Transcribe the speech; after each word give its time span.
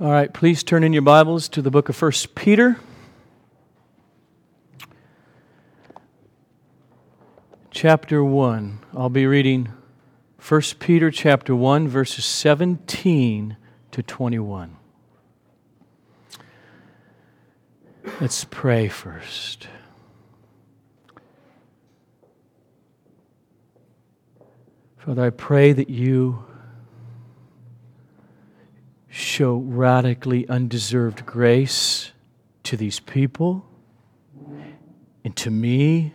All 0.00 0.10
right, 0.10 0.32
please 0.32 0.62
turn 0.62 0.82
in 0.82 0.94
your 0.94 1.02
Bibles 1.02 1.46
to 1.50 1.60
the 1.60 1.70
book 1.70 1.90
of 1.90 2.00
1 2.00 2.10
Peter. 2.34 2.78
Chapter 7.70 8.24
1. 8.24 8.78
I'll 8.94 9.10
be 9.10 9.26
reading 9.26 9.68
1 10.48 10.62
Peter 10.78 11.10
chapter 11.10 11.54
1 11.54 11.86
verses 11.86 12.24
17 12.24 13.58
to 13.90 14.02
21. 14.02 14.74
Let's 18.22 18.46
pray 18.46 18.88
first. 18.88 19.68
Father, 24.96 25.26
I 25.26 25.28
pray 25.28 25.74
that 25.74 25.90
you 25.90 26.46
show 29.10 29.56
radically 29.56 30.48
undeserved 30.48 31.26
grace 31.26 32.12
to 32.62 32.76
these 32.76 33.00
people 33.00 33.66
and 35.24 35.36
to 35.36 35.50
me 35.50 36.14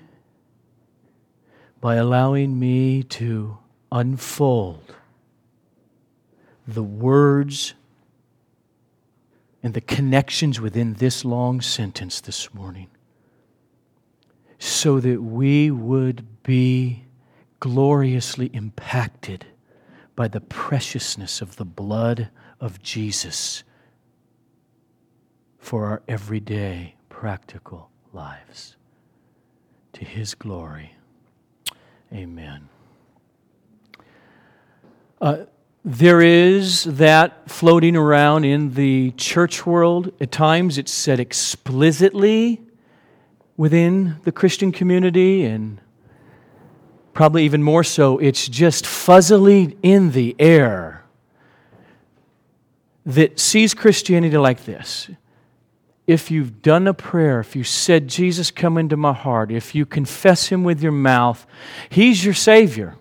by 1.82 1.96
allowing 1.96 2.58
me 2.58 3.04
to 3.04 3.58
unfold 3.92 4.96
the 6.68 6.82
words 6.82 7.74
and 9.62 9.74
the 9.74 9.82
connections 9.82 10.62
within 10.62 10.94
this 10.94 11.26
long 11.26 11.60
sentence 11.60 12.22
this 12.22 12.54
morning 12.54 12.88
so 14.58 15.02
that 15.02 15.22
we 15.22 15.70
would 15.70 16.26
be 16.44 17.04
gloriously 17.60 18.48
impacted 18.54 19.46
by 20.16 20.28
the 20.28 20.40
preciousness 20.40 21.42
of 21.42 21.58
the 21.58 21.66
blood 21.66 22.30
of 22.66 22.82
Jesus 22.82 23.64
for 25.60 25.86
our 25.86 26.02
everyday 26.08 26.96
practical 27.10 27.92
lives. 28.12 28.76
To 29.94 30.04
his 30.04 30.34
glory. 30.34 30.96
Amen. 32.12 32.68
Uh, 35.22 35.46
there 35.86 36.22
is 36.22 36.86
that 36.86 37.50
floating 37.52 37.96
around 37.96 38.46
in 38.46 38.74
the 38.74 39.12
church 39.12 39.68
world. 39.68 40.12
At 40.20 40.32
times 40.32 40.80
it's 40.80 40.92
said 40.92 41.20
explicitly 41.20 42.62
within 43.58 44.18
the 44.24 44.32
Christian 44.32 44.72
community, 44.72 45.46
and 45.46 45.80
probably 47.14 47.46
even 47.46 47.62
more 47.62 47.84
so, 47.84 48.18
it's 48.18 48.48
just 48.48 48.86
fuzzily 48.86 49.78
in 49.84 50.14
the 50.14 50.36
air 50.40 50.95
that 53.06 53.40
sees 53.40 53.74
Christianity 53.74 54.38
like 54.38 54.66
this. 54.66 55.10
If 56.08 56.30
you've 56.30 56.62
done 56.62 56.88
a 56.88 56.94
prayer, 56.94 57.40
if 57.40 57.56
you 57.56 57.64
said, 57.64 58.08
Jesus, 58.08 58.52
come 58.52 58.78
into 58.78 58.98
my 58.98 59.14
heart, 59.14 59.52
if 59.52 59.74
you 59.74 59.86
confess 59.86 60.48
him 60.48 60.64
with 60.64 60.82
your 60.82 60.92
mouth, 60.92 61.46
he's 61.90 62.24
your 62.24 62.34
Savior. 62.34 62.96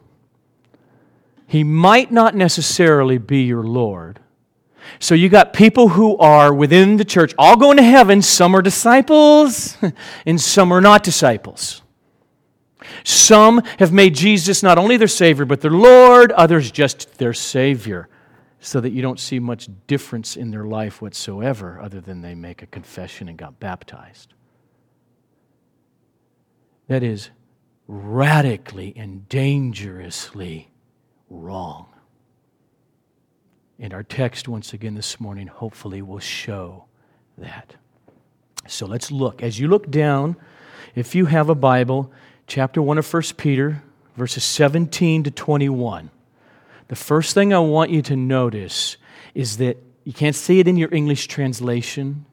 He 1.47 1.65
might 1.65 2.11
not 2.11 2.35
necessarily 2.35 3.19
be 3.19 3.43
your 3.43 3.63
Lord. 3.63 4.21
So 4.99 5.15
you 5.15 5.29
got 5.29 5.53
people 5.53 5.89
who 5.89 6.17
are 6.19 6.53
within 6.53 6.97
the 6.97 7.05
church, 7.05 7.35
all 7.39 7.57
going 7.57 7.77
to 7.77 7.83
heaven. 7.83 8.23
Some 8.23 8.55
are 8.55 8.63
disciples, 8.63 9.77
and 10.27 10.41
some 10.41 10.73
are 10.73 10.81
not 10.81 11.03
disciples. 11.03 11.83
Some 13.03 13.63
have 13.79 13.93
made 13.93 14.15
Jesus 14.15 14.63
not 14.63 14.79
only 14.79 14.97
their 14.97 15.09
Savior, 15.09 15.45
but 15.45 15.61
their 15.61 15.71
Lord, 15.71 16.33
others 16.33 16.71
just 16.71 17.19
their 17.19 17.33
Savior 17.33 18.09
so 18.65 18.81
that 18.81 18.93
you 18.93 19.03
don't 19.03 19.21
see 19.21 19.39
much 19.39 19.69
difference 19.87 20.37
in 20.37 20.51
their 20.51 20.65
life 20.65 21.03
whatsoever 21.03 21.79
other 21.79 22.01
than 22.01 22.23
they 22.23 22.35
make 22.35 22.63
a 22.63 22.67
confession 22.67 23.29
and 23.29 23.37
got 23.37 23.61
baptized. 23.61 24.33
That 26.89 27.03
is 27.03 27.29
radically 27.87 28.95
and 28.97 29.29
dangerously 29.29 30.71
wrong. 31.29 31.89
And 33.79 33.93
our 33.93 34.03
text, 34.03 34.49
once 34.49 34.73
again 34.73 34.95
this 34.95 35.21
morning, 35.21 35.47
hopefully 35.47 36.01
will 36.01 36.19
show 36.19 36.87
that. 37.37 37.75
So 38.67 38.87
let's 38.87 39.11
look. 39.11 39.43
As 39.43 39.61
you 39.61 39.69
look 39.69 39.91
down, 39.91 40.37
if 40.95 41.15
you 41.15 41.27
have 41.27 41.51
a 41.51 41.55
Bible, 41.55 42.11
chapter 42.47 42.81
1 42.81 42.97
of 42.97 43.13
1 43.13 43.23
Peter, 43.37 43.83
verses 44.17 44.43
17 44.43 45.25
to 45.25 45.31
21. 45.31 46.11
The 46.95 47.01
first 47.01 47.35
thing 47.35 47.53
I 47.53 47.59
want 47.59 47.91
you 47.91 48.03
to 48.03 48.15
notice 48.15 48.99
is 49.35 49.57
that 49.57 49.79
you 50.05 50.13
can't 50.13 50.37
see 50.37 50.61
it 50.61 50.69
in 50.69 50.77
your 50.77 50.95
English 50.95 51.27
translation, 51.27 52.25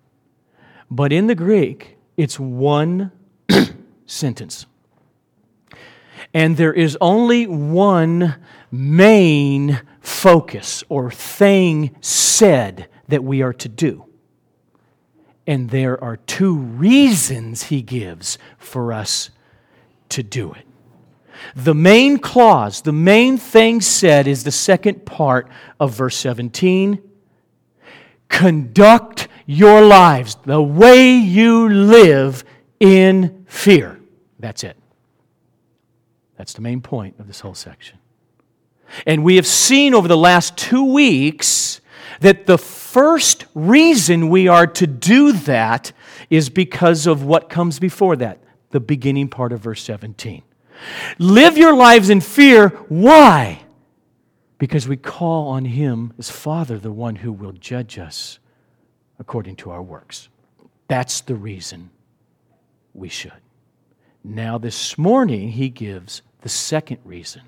but 0.91 1.11
in 1.11 1.25
the 1.25 1.33
Greek, 1.33 1.97
it's 2.15 2.39
one 2.39 3.11
sentence. 4.05 4.67
And 6.31 6.57
there 6.57 6.73
is 6.73 6.95
only 7.01 7.47
one 7.47 8.35
main 8.69 9.81
focus 9.99 10.83
or 10.89 11.09
thing 11.09 11.95
said 11.99 12.87
that 13.07 13.23
we 13.23 13.41
are 13.41 13.53
to 13.53 13.67
do. 13.67 14.05
And 15.47 15.71
there 15.71 15.99
are 16.03 16.17
two 16.17 16.55
reasons 16.55 17.63
he 17.63 17.81
gives 17.81 18.37
for 18.59 18.93
us 18.93 19.31
to 20.09 20.21
do 20.21 20.53
it. 20.53 20.67
The 21.55 21.73
main 21.73 22.17
clause, 22.17 22.81
the 22.81 22.91
main 22.91 23.37
thing 23.37 23.81
said 23.81 24.27
is 24.27 24.43
the 24.43 24.51
second 24.51 25.05
part 25.05 25.49
of 25.79 25.93
verse 25.93 26.15
17. 26.17 27.01
Conduct 28.29 29.27
your 29.45 29.81
lives 29.81 30.37
the 30.45 30.61
way 30.61 31.15
you 31.15 31.67
live 31.69 32.43
in 32.79 33.45
fear. 33.47 33.99
That's 34.39 34.63
it. 34.63 34.77
That's 36.37 36.53
the 36.53 36.61
main 36.61 36.81
point 36.81 37.19
of 37.19 37.27
this 37.27 37.41
whole 37.41 37.53
section. 37.53 37.99
And 39.05 39.23
we 39.23 39.35
have 39.35 39.47
seen 39.47 39.93
over 39.93 40.07
the 40.07 40.17
last 40.17 40.57
two 40.57 40.83
weeks 40.83 41.81
that 42.19 42.45
the 42.45 42.57
first 42.57 43.45
reason 43.53 44.29
we 44.29 44.47
are 44.47 44.67
to 44.67 44.87
do 44.87 45.31
that 45.33 45.91
is 46.29 46.49
because 46.49 47.07
of 47.07 47.23
what 47.23 47.49
comes 47.49 47.79
before 47.79 48.15
that, 48.17 48.39
the 48.71 48.79
beginning 48.79 49.27
part 49.27 49.51
of 49.51 49.59
verse 49.59 49.83
17. 49.83 50.43
Live 51.19 51.57
your 51.57 51.75
lives 51.75 52.09
in 52.09 52.21
fear. 52.21 52.69
Why? 52.89 53.63
Because 54.57 54.87
we 54.87 54.97
call 54.97 55.49
on 55.49 55.65
Him 55.65 56.13
as 56.17 56.29
Father, 56.29 56.77
the 56.77 56.91
one 56.91 57.17
who 57.17 57.31
will 57.31 57.51
judge 57.51 57.97
us 57.97 58.39
according 59.19 59.55
to 59.57 59.71
our 59.71 59.81
works. 59.81 60.29
That's 60.87 61.21
the 61.21 61.35
reason 61.35 61.89
we 62.93 63.09
should. 63.09 63.31
Now, 64.23 64.57
this 64.57 64.97
morning, 64.97 65.49
He 65.49 65.69
gives 65.69 66.21
the 66.41 66.49
second 66.49 66.99
reason, 67.03 67.43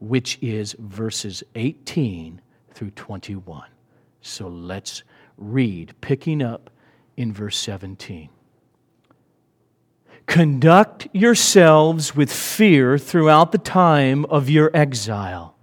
which 0.00 0.38
is 0.40 0.74
verses 0.78 1.42
18 1.54 2.40
through 2.72 2.90
21. 2.90 3.68
So 4.22 4.48
let's 4.48 5.02
read, 5.36 5.94
picking 6.00 6.42
up 6.42 6.70
in 7.16 7.32
verse 7.32 7.56
17. 7.56 8.28
Conduct 10.30 11.08
yourselves 11.12 12.14
with 12.14 12.32
fear 12.32 12.96
throughout 12.96 13.50
the 13.50 13.58
time 13.58 14.24
of 14.26 14.48
your 14.48 14.70
exile, 14.72 15.56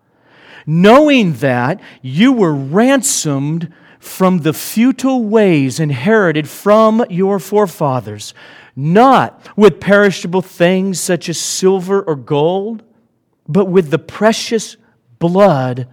knowing 0.66 1.31
that 1.35 1.79
you 2.01 2.33
were 2.33 2.53
ransomed 2.53 3.72
from 3.97 4.39
the 4.39 4.51
futile 4.51 5.23
ways 5.23 5.79
inherited 5.79 6.50
from 6.50 7.06
your 7.09 7.39
forefathers, 7.39 8.33
not 8.75 9.47
with 9.56 9.79
perishable 9.79 10.41
things 10.41 11.00
such 11.00 11.29
as 11.29 11.39
silver 11.39 12.01
or 12.01 12.17
gold, 12.17 12.83
but 13.47 13.69
with 13.69 13.89
the 13.89 13.97
precious 13.97 14.75
blood 15.17 15.88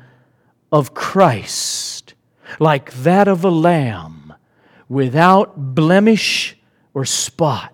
of 0.72 0.94
Christ, 0.94 2.14
like 2.58 2.92
that 3.04 3.28
of 3.28 3.44
a 3.44 3.50
lamb, 3.50 4.34
without 4.88 5.76
blemish 5.76 6.56
or 6.92 7.04
spot. 7.04 7.73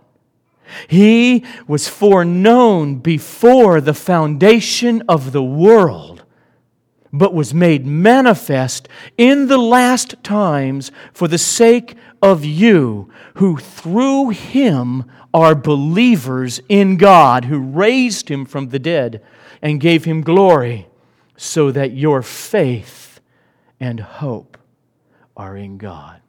He 0.88 1.44
was 1.66 1.88
foreknown 1.88 2.96
before 2.96 3.80
the 3.80 3.94
foundation 3.94 5.02
of 5.08 5.32
the 5.32 5.42
world, 5.42 6.24
but 7.12 7.34
was 7.34 7.52
made 7.52 7.86
manifest 7.86 8.88
in 9.18 9.48
the 9.48 9.58
last 9.58 10.22
times 10.22 10.92
for 11.12 11.28
the 11.28 11.38
sake 11.38 11.96
of 12.22 12.44
you, 12.44 13.10
who 13.34 13.56
through 13.56 14.30
him 14.30 15.04
are 15.32 15.54
believers 15.54 16.60
in 16.68 16.96
God, 16.96 17.46
who 17.46 17.58
raised 17.58 18.28
him 18.28 18.44
from 18.44 18.68
the 18.68 18.78
dead 18.78 19.22
and 19.62 19.80
gave 19.80 20.04
him 20.04 20.22
glory, 20.22 20.88
so 21.36 21.70
that 21.70 21.92
your 21.92 22.22
faith 22.22 23.20
and 23.78 24.00
hope 24.00 24.58
are 25.36 25.56
in 25.56 25.78
God. 25.78 26.20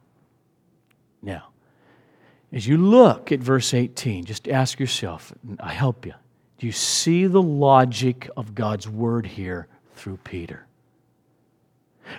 As 2.52 2.66
you 2.66 2.76
look 2.76 3.32
at 3.32 3.40
verse 3.40 3.72
18, 3.72 4.26
just 4.26 4.46
ask 4.46 4.78
yourself, 4.78 5.32
I 5.58 5.72
help 5.72 6.04
you. 6.04 6.12
Do 6.58 6.66
you 6.66 6.72
see 6.72 7.26
the 7.26 7.42
logic 7.42 8.28
of 8.36 8.54
God's 8.54 8.88
word 8.88 9.26
here 9.26 9.68
through 9.94 10.18
Peter? 10.18 10.66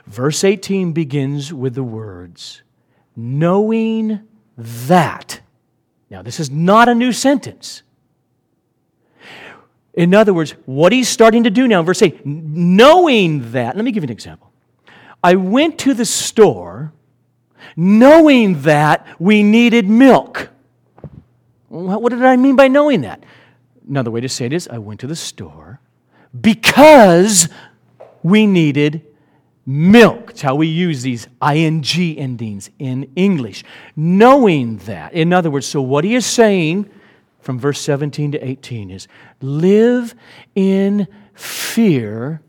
Verse 0.07 0.43
18 0.43 0.91
begins 0.91 1.53
with 1.53 1.75
the 1.75 1.83
words, 1.83 2.63
knowing 3.15 4.21
that. 4.57 5.41
Now, 6.09 6.23
this 6.23 6.39
is 6.39 6.49
not 6.49 6.89
a 6.89 6.95
new 6.95 7.11
sentence. 7.11 7.83
In 9.93 10.15
other 10.15 10.33
words, 10.33 10.55
what 10.65 10.91
he's 10.91 11.07
starting 11.07 11.43
to 11.43 11.51
do 11.51 11.67
now, 11.67 11.83
verse 11.83 12.01
8, 12.01 12.25
knowing 12.25 13.51
that, 13.51 13.75
let 13.75 13.85
me 13.85 13.91
give 13.91 14.03
you 14.03 14.07
an 14.07 14.11
example. 14.11 14.51
I 15.23 15.35
went 15.35 15.77
to 15.79 15.93
the 15.93 16.05
store 16.05 16.91
knowing 17.75 18.61
that 18.61 19.05
we 19.19 19.43
needed 19.43 19.87
milk. 19.87 20.49
What 21.69 22.09
did 22.09 22.23
I 22.23 22.35
mean 22.35 22.55
by 22.55 22.67
knowing 22.67 23.01
that? 23.01 23.23
Another 23.87 24.11
way 24.11 24.21
to 24.21 24.29
say 24.29 24.45
it 24.45 24.53
is 24.53 24.67
I 24.67 24.77
went 24.77 24.99
to 25.01 25.07
the 25.07 25.15
store 25.15 25.79
because 26.39 27.49
we 28.21 28.45
needed 28.45 29.05
milk. 29.65 30.31
It's 30.31 30.41
how 30.41 30.55
we 30.55 30.67
use 30.67 31.01
these 31.01 31.27
ing 31.43 31.83
endings 32.17 32.69
in 32.79 33.09
English. 33.15 33.63
Knowing 33.95 34.77
that. 34.79 35.13
In 35.13 35.33
other 35.33 35.49
words, 35.49 35.65
so 35.65 35.81
what 35.81 36.03
he 36.03 36.15
is 36.15 36.25
saying 36.25 36.89
from 37.41 37.59
verse 37.59 37.79
17 37.81 38.33
to 38.33 38.47
18 38.47 38.89
is 38.89 39.07
live 39.41 40.15
in 40.55 41.07
fear 41.33 42.41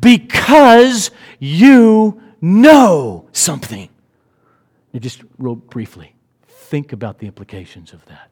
because 0.00 1.10
you 1.38 2.20
know 2.40 3.28
something. 3.32 3.88
Just 4.98 5.22
real 5.38 5.54
briefly, 5.56 6.16
think 6.46 6.92
about 6.92 7.18
the 7.18 7.26
implications 7.26 7.92
of 7.92 8.04
that. 8.06 8.30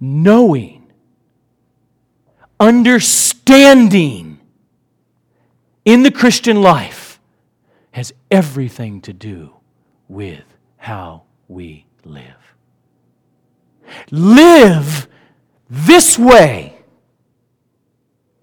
Knowing, 0.00 0.92
understanding 2.60 4.38
in 5.84 6.02
the 6.02 6.10
Christian 6.10 6.62
life 6.62 7.20
has 7.92 8.12
everything 8.30 9.00
to 9.02 9.12
do 9.12 9.54
with 10.08 10.44
how 10.76 11.22
we 11.48 11.86
live. 12.04 12.54
Live 14.10 15.08
this 15.68 16.18
way 16.18 16.78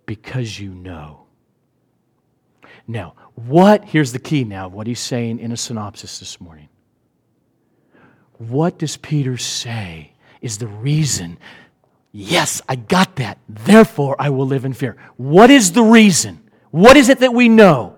because 0.06 0.60
you 0.60 0.74
know. 0.74 1.26
Now, 2.88 3.14
what, 3.36 3.86
here's 3.86 4.12
the 4.12 4.20
key 4.20 4.44
now, 4.44 4.68
what 4.68 4.88
he's 4.88 5.00
saying 5.00 5.40
in 5.40 5.52
a 5.52 5.58
synopsis 5.58 6.20
this 6.20 6.40
morning. 6.40 6.70
What 8.38 8.78
does 8.78 8.98
Peter 8.98 9.38
say 9.38 10.14
is 10.42 10.58
the 10.58 10.68
reason? 10.68 11.38
Yes, 12.12 12.62
I 12.70 12.76
got 12.76 13.16
that. 13.16 13.40
Therefore, 13.48 14.16
I 14.20 14.30
will 14.30 14.46
live 14.46 14.66
in 14.66 14.74
fear. 14.74 14.98
What 15.18 15.50
is 15.50 15.72
the 15.72 15.84
reason? 15.84 16.50
What 16.72 16.98
is 16.98 17.10
it 17.10 17.20
that 17.20 17.34
we 17.34 17.50
know? 17.50 17.96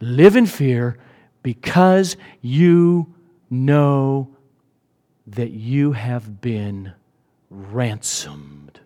Live 0.00 0.36
in 0.36 0.46
fear 0.46 0.98
because 1.42 2.16
you 2.40 3.14
know 3.50 4.36
that 5.26 5.50
you 5.50 5.92
have 5.92 6.40
been 6.40 6.92
ransomed 7.50 8.80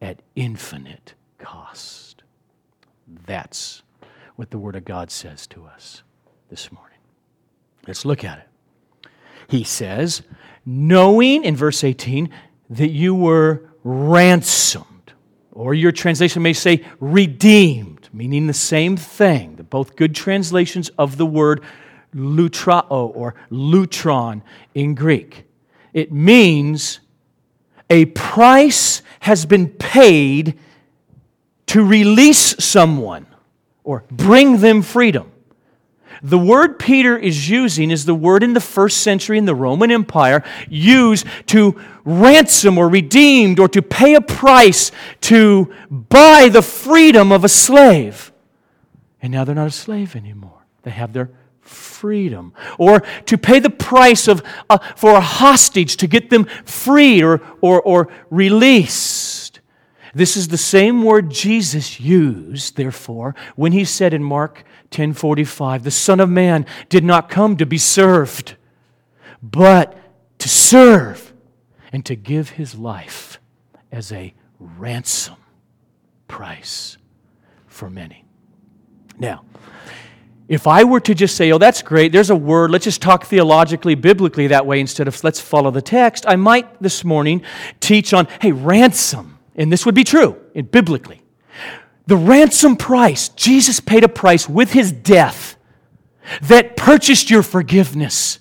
at 0.00 0.20
infinite 0.36 1.14
cost. 1.38 2.22
That's 3.26 3.82
what 4.40 4.50
the 4.50 4.58
Word 4.58 4.74
of 4.74 4.86
God 4.86 5.10
says 5.10 5.46
to 5.48 5.66
us 5.66 6.02
this 6.48 6.72
morning. 6.72 6.96
Let's 7.86 8.06
look 8.06 8.24
at 8.24 8.38
it. 8.38 9.10
He 9.48 9.64
says, 9.64 10.22
knowing 10.64 11.44
in 11.44 11.54
verse 11.54 11.84
18 11.84 12.30
that 12.70 12.88
you 12.88 13.14
were 13.14 13.68
ransomed, 13.84 15.12
or 15.52 15.74
your 15.74 15.92
translation 15.92 16.40
may 16.40 16.54
say 16.54 16.82
redeemed, 17.00 18.08
meaning 18.14 18.46
the 18.46 18.54
same 18.54 18.96
thing. 18.96 19.56
The 19.56 19.62
both 19.62 19.94
good 19.94 20.14
translations 20.14 20.88
of 20.96 21.18
the 21.18 21.26
word 21.26 21.62
lutrao 22.14 23.14
or 23.14 23.34
lutron 23.50 24.40
in 24.74 24.94
Greek. 24.94 25.44
It 25.92 26.12
means 26.12 27.00
a 27.90 28.06
price 28.06 29.02
has 29.20 29.44
been 29.44 29.68
paid 29.68 30.58
to 31.66 31.84
release 31.84 32.54
someone 32.64 33.26
or 33.84 34.04
bring 34.10 34.58
them 34.58 34.82
freedom. 34.82 35.30
The 36.22 36.38
word 36.38 36.78
Peter 36.78 37.16
is 37.16 37.48
using 37.48 37.90
is 37.90 38.04
the 38.04 38.14
word 38.14 38.42
in 38.42 38.52
the 38.52 38.60
first 38.60 38.98
century 38.98 39.38
in 39.38 39.46
the 39.46 39.54
Roman 39.54 39.90
Empire 39.90 40.44
used 40.68 41.26
to 41.46 41.80
ransom 42.04 42.76
or 42.76 42.88
redeemed 42.88 43.58
or 43.58 43.68
to 43.68 43.80
pay 43.80 44.14
a 44.14 44.20
price 44.20 44.92
to 45.22 45.72
buy 45.90 46.50
the 46.50 46.62
freedom 46.62 47.32
of 47.32 47.44
a 47.44 47.48
slave. 47.48 48.32
And 49.22 49.32
now 49.32 49.44
they're 49.44 49.54
not 49.54 49.68
a 49.68 49.70
slave 49.70 50.14
anymore. 50.14 50.60
They 50.82 50.90
have 50.90 51.12
their 51.12 51.30
freedom. 51.60 52.52
Or 52.78 53.00
to 53.26 53.38
pay 53.38 53.58
the 53.58 53.70
price 53.70 54.28
of, 54.28 54.42
uh, 54.68 54.78
for 54.96 55.12
a 55.12 55.20
hostage 55.20 55.96
to 55.98 56.06
get 56.06 56.28
them 56.30 56.44
free 56.64 57.22
or, 57.22 57.40
or, 57.60 57.80
or 57.82 58.08
released. 58.30 59.19
This 60.14 60.36
is 60.36 60.48
the 60.48 60.58
same 60.58 61.02
word 61.04 61.30
Jesus 61.30 62.00
used, 62.00 62.76
therefore, 62.76 63.34
when 63.56 63.72
he 63.72 63.84
said 63.84 64.12
in 64.12 64.22
Mark 64.22 64.64
10:45, 64.90 65.84
"The 65.84 65.90
Son 65.90 66.20
of 66.20 66.28
Man 66.28 66.66
did 66.88 67.04
not 67.04 67.28
come 67.28 67.56
to 67.56 67.66
be 67.66 67.78
served, 67.78 68.56
but 69.42 69.96
to 70.38 70.48
serve 70.48 71.32
and 71.92 72.04
to 72.06 72.16
give 72.16 72.50
his 72.50 72.74
life 72.74 73.38
as 73.92 74.10
a 74.10 74.34
ransom 74.58 75.36
price 76.26 76.96
for 77.66 77.88
many." 77.88 78.24
Now, 79.18 79.42
if 80.48 80.66
I 80.66 80.82
were 80.82 81.00
to 81.00 81.14
just 81.14 81.36
say, 81.36 81.52
oh, 81.52 81.58
that's 81.58 81.82
great, 81.82 82.10
there's 82.10 82.30
a 82.30 82.34
word, 82.34 82.72
let's 82.72 82.84
just 82.84 83.00
talk 83.00 83.24
theologically, 83.26 83.94
biblically 83.94 84.48
that 84.48 84.66
way 84.66 84.80
instead 84.80 85.06
of 85.06 85.22
let's 85.22 85.38
follow 85.38 85.70
the 85.70 85.82
text, 85.82 86.24
I 86.26 86.34
might 86.34 86.82
this 86.82 87.04
morning 87.04 87.42
teach 87.78 88.12
on, 88.12 88.26
hey, 88.40 88.50
ransom 88.50 89.38
and 89.54 89.72
this 89.72 89.84
would 89.86 89.94
be 89.94 90.04
true 90.04 90.36
biblically. 90.70 91.22
The 92.06 92.16
ransom 92.16 92.76
price, 92.76 93.28
Jesus 93.30 93.78
paid 93.78 94.02
a 94.02 94.08
price 94.08 94.48
with 94.48 94.72
his 94.72 94.90
death 94.90 95.56
that 96.42 96.76
purchased 96.76 97.30
your 97.30 97.42
forgiveness. 97.42 98.40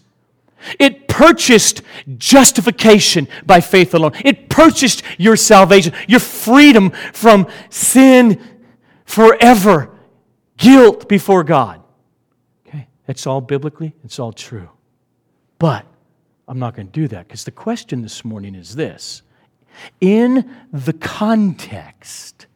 It 0.77 1.07
purchased 1.07 1.81
justification 2.17 3.27
by 3.45 3.61
faith 3.61 3.93
alone. 3.93 4.13
It 4.25 4.49
purchased 4.49 5.03
your 5.17 5.35
salvation, 5.35 5.93
your 6.07 6.19
freedom 6.19 6.91
from 7.13 7.47
sin 7.69 8.41
forever, 9.05 9.95
guilt 10.57 11.07
before 11.07 11.43
God. 11.43 11.81
Okay, 12.67 12.87
that's 13.05 13.25
all 13.25 13.41
biblically, 13.41 13.93
it's 14.03 14.19
all 14.19 14.33
true. 14.33 14.69
But 15.59 15.85
I'm 16.47 16.59
not 16.59 16.75
going 16.75 16.87
to 16.87 16.91
do 16.91 17.07
that 17.09 17.27
because 17.27 17.43
the 17.43 17.51
question 17.51 18.01
this 18.01 18.25
morning 18.25 18.55
is 18.55 18.75
this 18.75 19.21
in 20.01 20.49
the 20.71 20.93
context, 20.93 22.47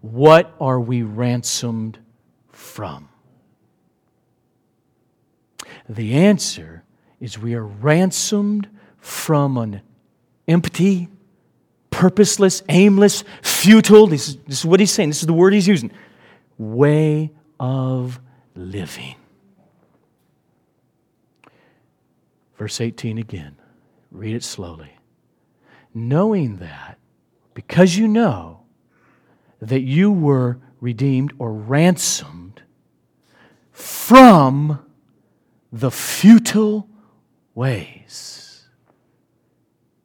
what 0.00 0.54
are 0.60 0.80
we 0.80 1.02
ransomed 1.02 1.98
from? 2.48 3.08
The 5.88 6.14
answer 6.14 6.84
is 7.20 7.38
we 7.38 7.54
are 7.54 7.64
ransomed 7.64 8.68
from 8.98 9.56
an 9.56 9.82
empty, 10.48 11.08
purposeless, 11.90 12.62
aimless, 12.68 13.24
futile, 13.42 14.06
this 14.06 14.28
is, 14.28 14.36
this 14.46 14.58
is 14.60 14.64
what 14.64 14.80
he's 14.80 14.92
saying, 14.92 15.10
this 15.10 15.20
is 15.20 15.26
the 15.26 15.32
word 15.32 15.52
he's 15.52 15.68
using, 15.68 15.90
way 16.58 17.30
of 17.60 18.20
living. 18.54 19.16
Verse 22.56 22.80
18 22.80 23.18
again. 23.18 23.56
Read 24.10 24.36
it 24.36 24.44
slowly 24.44 24.90
knowing 25.94 26.56
that, 26.56 26.98
because 27.54 27.96
you 27.96 28.08
know 28.08 28.64
that 29.60 29.82
you 29.82 30.10
were 30.10 30.58
redeemed 30.80 31.32
or 31.38 31.52
ransomed 31.52 32.62
from 33.70 34.84
the 35.72 35.90
futile 35.90 36.88
ways 37.54 38.68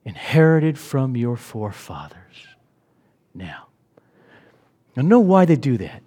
inherited 0.05 0.79
from 0.79 1.17
your 1.17 1.35
forefathers. 1.35 2.47
Now, 3.33 3.67
I 4.95 5.01
know 5.01 5.19
why 5.19 5.45
they 5.45 5.57
do 5.57 5.77
that. 5.77 6.01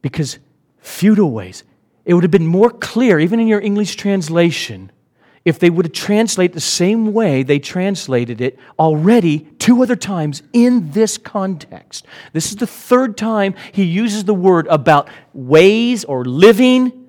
Because 0.00 0.38
futile 0.78 1.32
ways, 1.32 1.64
it 2.04 2.14
would 2.14 2.22
have 2.22 2.30
been 2.30 2.46
more 2.46 2.70
clear, 2.70 3.18
even 3.18 3.40
in 3.40 3.48
your 3.48 3.60
English 3.60 3.96
translation, 3.96 4.92
if 5.46 5.58
they 5.58 5.70
would 5.70 5.86
have 5.86 5.92
translated 5.94 6.54
the 6.54 6.60
same 6.60 7.14
way 7.14 7.42
they 7.42 7.58
translated 7.58 8.42
it 8.42 8.58
already 8.78 9.38
two 9.58 9.82
other 9.82 9.96
times 9.96 10.42
in 10.52 10.90
this 10.90 11.16
context. 11.16 12.04
This 12.34 12.50
is 12.50 12.56
the 12.56 12.66
third 12.66 13.16
time 13.16 13.54
he 13.72 13.84
uses 13.84 14.24
the 14.24 14.34
word 14.34 14.66
about 14.66 15.08
ways 15.32 16.04
or 16.04 16.24
living 16.24 17.06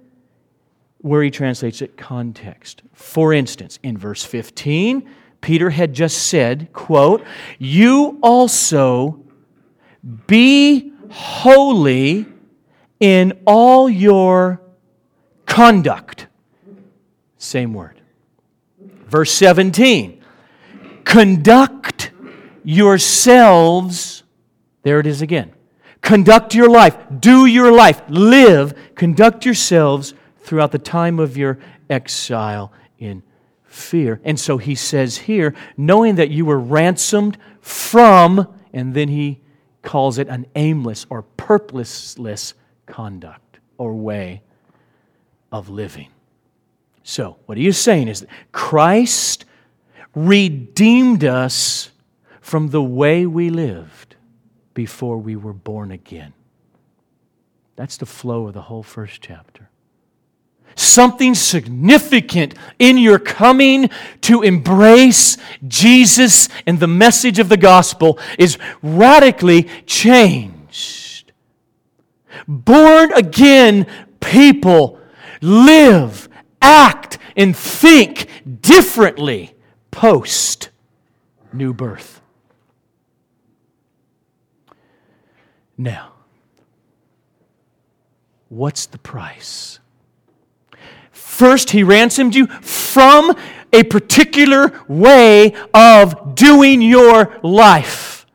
where 1.00 1.24
he 1.24 1.32
translates 1.32 1.82
it 1.82 1.98
context. 1.98 2.84
For 2.94 3.34
instance, 3.34 3.80
in 3.84 3.98
verse 3.98 4.24
15, 4.24 5.10
Peter 5.42 5.70
had 5.72 5.94
just 5.94 6.28
said, 6.28 6.72
quote, 6.74 7.24
"You 7.60 8.20
also 8.22 9.20
be 10.26 10.94
holy 11.10 12.26
in 13.00 13.40
all 13.46 13.90
your 13.90 14.62
conduct. 15.46 16.28
Same 17.38 17.74
word. 17.74 17.97
Verse 19.08 19.32
17 19.32 20.22
conduct 21.04 22.12
yourselves, 22.64 24.24
there 24.84 25.00
it 25.00 25.08
is 25.08 25.22
again. 25.22 25.54
Conduct 26.02 26.54
your 26.54 26.70
life, 26.70 26.98
do 27.20 27.46
your 27.46 27.72
life, 27.72 28.02
live, 28.10 28.74
conduct 28.96 29.46
yourselves 29.46 30.14
throughout 30.42 30.72
the 30.72 30.80
time 30.80 31.20
of 31.20 31.38
your 31.38 31.60
exile 31.90 32.72
in 33.00 33.24
fear. 33.64 34.20
And 34.24 34.40
so 34.40 34.58
he 34.58 34.76
says 34.76 35.18
here, 35.18 35.56
knowing 35.78 36.16
that 36.16 36.30
you 36.30 36.46
were 36.46 36.60
ransomed 36.60 37.38
from, 37.62 38.54
and 38.74 38.94
then 38.94 39.08
he 39.08 39.42
calls 39.82 40.18
it 40.18 40.28
an 40.28 40.46
aimless 40.56 41.06
or 41.10 41.22
purposeless 41.22 42.54
conduct 42.86 43.60
or 43.78 43.94
way 43.94 44.42
of 45.52 45.70
living. 45.70 46.10
So, 47.10 47.38
what 47.46 47.58
he 47.58 47.68
is 47.68 47.78
saying 47.78 48.10
is 48.10 48.20
that 48.20 48.30
Christ 48.52 49.46
redeemed 50.14 51.24
us 51.24 51.90
from 52.42 52.72
the 52.72 52.84
way 52.84 53.26
we 53.26 53.50
lived 53.50 54.18
before 54.74 55.18
we 55.18 55.38
were 55.38 55.54
born 55.54 55.94
again. 55.94 56.34
That's 57.78 57.96
the 57.96 58.06
flow 58.06 58.48
of 58.48 58.54
the 58.56 58.64
whole 58.64 58.84
first 58.84 59.22
chapter. 59.22 59.70
Something 60.76 61.34
significant 61.34 62.56
in 62.78 62.98
your 62.98 63.20
coming 63.20 63.90
to 64.24 64.42
embrace 64.42 65.38
Jesus 65.66 66.50
and 66.66 66.78
the 66.78 66.88
message 66.88 67.40
of 67.40 67.48
the 67.48 67.56
gospel 67.56 68.20
is 68.38 68.58
radically 68.84 69.64
changed. 69.86 71.32
Born 72.50 73.14
again 73.14 73.88
people 74.20 75.00
live, 75.42 76.28
act, 76.62 77.18
and 77.36 77.56
think 77.56 78.28
differently 78.62 79.54
post 79.92 80.70
new 81.54 81.74
birth. 81.74 82.22
Now, 85.78 86.14
what's 88.50 88.88
the 88.88 88.98
price? 88.98 89.80
First, 91.12 91.70
he 91.70 91.84
ransomed 91.84 92.34
you 92.34 92.48
from 92.48 93.36
a 93.72 93.84
particular 93.84 94.84
way 94.88 95.54
of 95.74 96.36
doing 96.36 96.82
your 96.82 97.38
life. 97.44 98.26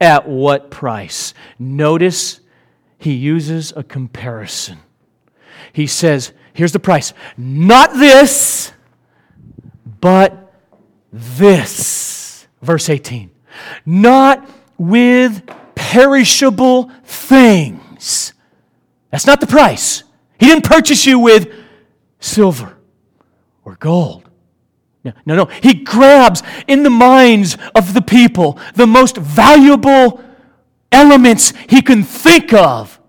At 0.00 0.26
what 0.26 0.70
price? 0.70 1.34
Notice 1.58 2.40
he 2.96 3.12
uses 3.12 3.74
a 3.76 3.82
comparison. 3.82 4.78
He 5.74 5.86
says, 5.86 6.32
Here's 6.52 6.72
the 6.72 6.80
price. 6.80 7.12
Not 7.36 7.94
this, 7.94 8.72
but 10.00 10.52
this. 11.12 12.46
Verse 12.62 12.88
18. 12.88 13.30
Not 13.86 14.48
with 14.78 15.48
perishable 15.74 16.90
things. 17.04 18.32
That's 19.10 19.26
not 19.26 19.40
the 19.40 19.46
price. 19.46 20.04
He 20.38 20.46
didn't 20.46 20.64
purchase 20.64 21.06
you 21.06 21.18
with 21.18 21.52
silver 22.20 22.76
or 23.64 23.76
gold. 23.76 24.28
No, 25.02 25.12
no, 25.24 25.34
no. 25.34 25.44
He 25.46 25.74
grabs 25.74 26.42
in 26.68 26.82
the 26.82 26.90
minds 26.90 27.56
of 27.74 27.94
the 27.94 28.02
people 28.02 28.58
the 28.74 28.86
most 28.86 29.16
valuable 29.16 30.22
elements 30.92 31.52
he 31.68 31.80
can 31.80 32.02
think 32.02 32.52
of 32.52 32.99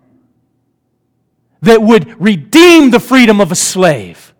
that 1.62 1.80
would 1.80 2.20
redeem 2.20 2.90
the 2.90 3.00
freedom 3.00 3.40
of 3.40 3.50
a 3.50 3.56
slave. 3.56 4.34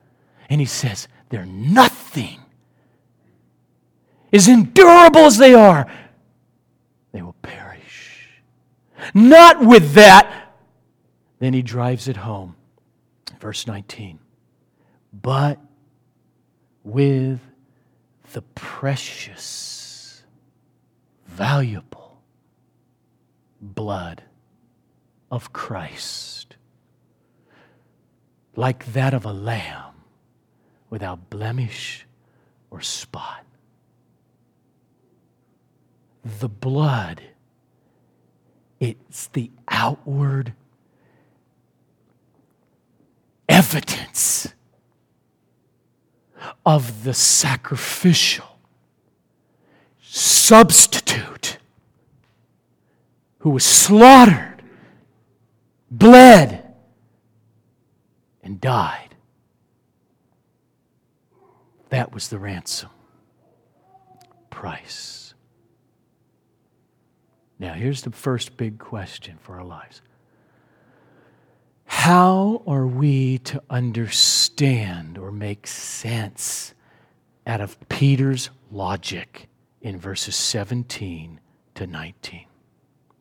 And 0.51 0.61
he 0.61 0.67
says, 0.67 1.09
they're 1.31 1.47
nothing. 1.47 2.41
As 4.33 4.49
endurable 4.49 5.23
as 5.23 5.39
they 5.39 5.55
are, 5.55 5.91
they 7.13 7.23
will 7.23 7.37
perish. 7.43 8.43
Not 9.15 9.65
with 9.65 9.93
that. 9.95 10.55
Then 11.39 11.55
he 11.55 11.63
drives 11.63 12.09
it 12.09 12.19
home. 12.19 12.57
Verse 13.41 13.67
19. 13.67 14.19
But 15.13 15.59
with 16.85 17.41
the 18.33 18.43
precious, 18.43 20.23
valuable 21.27 22.21
blood 23.61 24.23
of 25.31 25.53
Christ 25.53 26.42
like 28.55 28.93
that 28.93 29.15
of 29.15 29.25
a 29.25 29.33
lamb 29.33 29.95
without 30.91 31.31
blemish 31.31 32.07
or 32.71 32.81
spot. 32.81 33.45
The 36.25 36.49
blood, 36.49 37.23
it's 38.79 39.27
the 39.29 39.51
outward 39.69 40.55
evidence 43.49 44.49
of 46.65 47.05
the 47.05 47.15
sacrificial 47.15 48.59
substitute 50.01 51.59
who 53.39 53.51
was 53.51 53.65
slaughtered, 53.65 54.63
bled, 55.91 56.62
and 58.53 58.61
died. 58.61 59.15
That 61.89 62.13
was 62.13 62.29
the 62.29 62.39
ransom 62.39 62.91
price. 64.51 65.33
Now, 67.59 67.73
here's 67.73 68.03
the 68.03 68.11
first 68.11 68.59
big 68.59 68.79
question 68.79 69.39
for 69.41 69.57
our 69.57 69.65
lives 69.65 70.03
How 71.87 72.63
are 72.67 72.87
we 72.87 73.39
to 73.39 73.63
understand 73.71 75.17
or 75.17 75.33
make 75.33 75.67
sense 75.67 76.75
out 77.47 77.63
of 77.63 77.79
Peter's 77.89 78.51
logic 78.71 79.49
in 79.81 79.99
verses 79.99 80.37
17 80.37 81.41
to 81.77 81.87
19? 81.87 82.45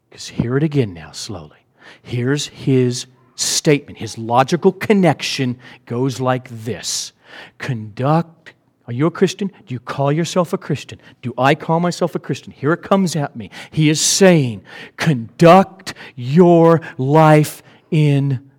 Because 0.10 0.28
hear 0.28 0.58
it 0.58 0.64
again 0.64 0.94
now, 0.94 1.12
slowly. 1.12 1.66
Here's 2.02 2.48
his 2.48 3.06
statement, 3.36 4.00
his 4.00 4.18
logical 4.18 4.72
connection 4.72 5.58
goes 5.86 6.20
like 6.20 6.48
this 6.50 7.14
Conduct, 7.58 8.54
are 8.88 8.94
you 8.94 9.06
a 9.06 9.12
Christian? 9.12 9.48
Do 9.66 9.74
you 9.74 9.80
call 9.80 10.12
yourself 10.12 10.54
a 10.54 10.58
Christian? 10.58 11.00
Do 11.22 11.34
I 11.38 11.56
call 11.56 11.80
myself 11.80 12.16
a 12.16 12.20
Christian? 12.20 12.52
Here 12.52 12.74
it 12.74 12.82
comes 12.82 13.16
at 13.16 13.36
me. 13.36 13.50
He 13.70 13.90
is 13.90 14.02
saying, 14.02 14.64
Conduct 14.98 15.94
your 16.16 16.82
life 16.98 17.64
in 17.90 18.52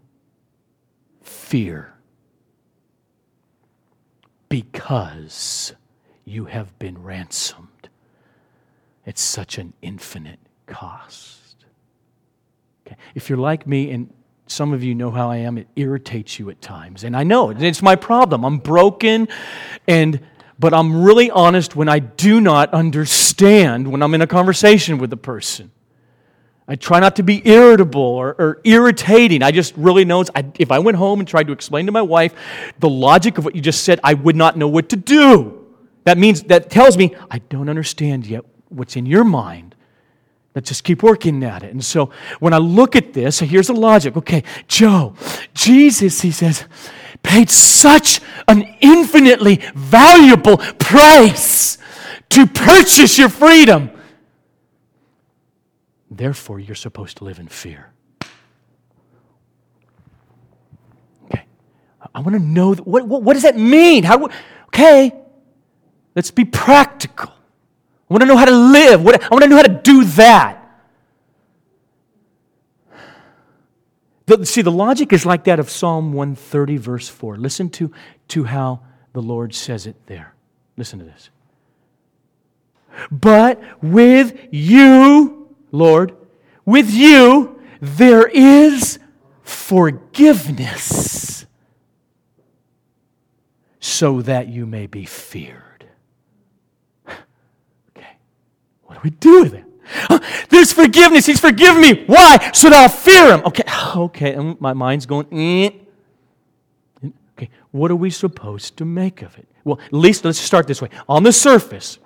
fear 1.23 1.95
because 4.49 5.75
you 6.25 6.47
have 6.47 6.79
been 6.79 7.03
ransomed. 7.03 7.89
It's 9.05 9.21
such 9.21 9.59
an 9.59 9.73
infinite 9.83 10.39
cost. 10.67 11.57
Okay. 12.87 12.97
If 13.15 13.29
you're 13.29 13.39
like 13.39 13.67
me 13.67 13.91
and 13.91 14.13
some 14.47 14.73
of 14.73 14.83
you 14.83 14.95
know 14.95 15.11
how 15.11 15.31
I 15.31 15.39
am. 15.39 15.59
It 15.59 15.69
irritates 15.77 16.39
you 16.39 16.51
at 16.51 16.61
times. 16.61 17.05
And 17.05 17.17
I 17.17 17.23
know 17.23 17.51
it's 17.51 17.83
my 17.83 17.97
problem. 17.97 18.45
I'm 18.45 18.59
broken 18.59 19.29
and 19.87 20.21
but 20.59 20.73
I'm 20.73 21.03
really 21.03 21.29
honest 21.29 21.75
when 21.75 21.89
I 21.89 21.99
do 21.99 22.41
not 22.41 22.73
understand 22.73 23.91
when 23.91 24.01
I'm 24.01 24.15
in 24.15 24.23
a 24.23 24.29
conversation 24.29 24.99
with 24.99 25.13
a 25.13 25.17
person. 25.17 25.73
I 26.69 26.77
try 26.77 27.01
not 27.01 27.17
to 27.17 27.25
be 27.25 27.47
irritable 27.47 28.01
or, 28.01 28.37
or 28.39 28.61
irritating. 28.63 29.43
I 29.43 29.51
just 29.51 29.75
really 29.77 30.05
know 30.05 30.25
I, 30.37 30.45
if 30.61 30.71
I 30.71 30.79
went 30.79 30.97
home 30.97 31.19
and 31.19 31.27
tried 31.27 31.49
to 31.49 31.53
explain 31.53 31.87
to 31.87 31.93
my 31.93 32.03
wife 32.03 32.35
the 32.79 32.89
logic 32.89 33.39
of 33.39 33.45
what 33.45 33.57
you 33.57 33.61
just 33.61 33.83
said, 33.83 33.99
I 34.05 34.15
would 34.15 34.37
not 34.37 34.57
know 34.57 34.69
what 34.69 34.89
to 34.91 34.97
do. 34.97 35.67
That 36.05 36.19
means, 36.19 36.45
that 36.45 36.71
tells 36.71 36.97
me 36.97 37.17
I 37.31 37.39
don't 37.39 37.69
understand 37.69 38.27
yet 38.27 38.45
what's 38.69 38.95
in 38.95 39.05
your 39.05 39.25
mind. 39.25 39.72
Let's 40.55 40.69
just 40.69 40.85
keep 40.85 41.03
working 41.03 41.43
at 41.45 41.63
it. 41.63 41.71
And 41.71 41.83
so 41.85 42.11
when 42.39 42.53
I 42.53 42.59
look 42.59 42.95
at 42.95 43.15
this, 43.15 43.39
here's 43.41 43.69
the 43.69 43.75
logic. 43.75 44.17
Okay, 44.19 44.45
Joe, 44.69 45.15
Jesus, 45.55 46.21
he 46.21 46.31
says, 46.31 46.67
paid 47.23 47.49
such 47.49 48.21
an 48.49 48.63
infinitely 48.81 49.63
valuable 49.75 50.59
price 50.59 51.79
to 52.31 52.47
purchase 52.47 53.19
your 53.19 53.31
freedom. 53.31 53.91
Therefore, 56.11 56.61
you're 56.61 56.75
supposed 56.75 57.17
to 57.19 57.25
live 57.25 57.39
in 57.39 57.49
fear. 57.49 57.91
Okay, 61.25 61.47
I 62.15 62.21
want 62.21 62.35
to 62.35 62.43
know 62.43 62.75
what, 62.75 63.07
what, 63.07 63.23
what 63.23 63.33
does 63.33 63.45
that 63.45 63.57
mean? 63.57 64.05
How, 64.05 64.29
okay, 64.67 65.15
let's 66.15 66.31
be 66.31 66.45
practical. 66.45 67.33
I 68.13 68.13
want 68.13 68.23
to 68.25 68.27
know 68.27 68.37
how 68.37 68.45
to 68.45 68.51
live. 68.51 69.03
What, 69.03 69.23
I 69.23 69.29
want 69.31 69.43
to 69.45 69.49
know 69.49 69.57
how 69.57 69.63
to 69.63 69.81
do 69.83 70.05
that. 70.05 70.59
See, 74.45 74.61
the 74.61 74.71
logic 74.71 75.15
is 75.15 75.25
like 75.25 75.45
that 75.45 75.59
of 75.59 75.71
Psalm 75.71 76.13
130, 76.13 76.77
verse 76.77 77.09
4. 77.09 77.39
Listen 77.39 77.71
to, 77.71 77.91
to 78.29 78.45
how 78.45 78.81
the 79.15 79.23
Lord 79.23 79.55
says 79.55 79.87
it 79.87 79.97
there. 80.07 80.35
Listen 80.77 80.99
to 80.99 81.07
this. 81.07 81.31
But 83.11 83.63
with 83.83 84.39
you, 84.51 85.57
Lord, 85.71 86.15
with 86.67 86.91
you, 86.91 87.63
there 87.81 88.27
is 88.27 88.99
forgiveness 89.41 91.47
so 93.81 94.21
that 94.21 94.49
you 94.49 94.67
may 94.67 94.87
be 94.87 95.07
feared. 95.07 95.87
Okay, 97.09 98.17
what 98.85 98.92
do 98.92 98.92
we 99.03 99.11
do 99.11 99.43
with 99.43 99.55
it? 99.55 99.65
There's 100.49 100.73
forgiveness. 100.73 101.27
He's 101.27 101.41
forgiven 101.41 101.81
me. 101.81 102.05
Why? 102.07 102.39
That 102.39 102.73
I'll 102.73 102.89
fear 102.89 103.35
him. 103.35 103.43
Okay, 103.45 103.65
okay. 103.97 104.35
And 104.35 104.61
my 104.61 104.73
mind's 104.73 105.07
going, 105.07 105.27
eh. 105.33 105.71
okay, 107.37 107.51
what 107.71 107.91
are 107.91 107.97
we 107.97 108.11
supposed 108.11 108.77
to 108.79 108.85
make 108.85 109.23
of 109.23 109.37
it? 109.39 109.47
Well, 109.65 109.79
at 109.85 109.93
least 109.93 110.25
let's 110.25 110.39
start 110.39 110.67
this 110.67 110.81
way. 110.81 110.89
On 111.09 111.23
the 111.23 111.33
surface, 111.33 111.99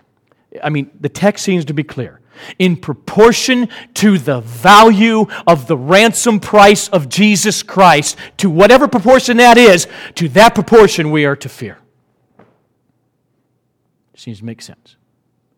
I 0.63 0.71
mean, 0.71 0.91
the 1.01 1.09
text 1.09 1.45
seems 1.45 1.65
to 1.67 1.75
be 1.75 1.83
clear. 1.83 2.21
In 2.59 2.77
proportion 2.77 3.69
to 3.95 4.19
the 4.19 4.41
value 4.41 5.27
of 5.47 5.67
the 5.67 5.77
ransom 5.77 6.39
price 6.39 6.89
of 6.89 7.09
Jesus 7.09 7.63
Christ, 7.63 8.19
to 8.37 8.51
whatever 8.51 8.89
proportion 8.89 9.39
that 9.39 9.57
is, 9.57 9.87
to 10.17 10.29
that 10.31 10.55
proportion 10.55 11.11
we 11.11 11.25
are 11.25 11.37
to 11.37 11.49
fear. 11.49 11.79
Seems 14.15 14.39
to 14.39 14.45
make 14.45 14.61
sense. 14.61 14.97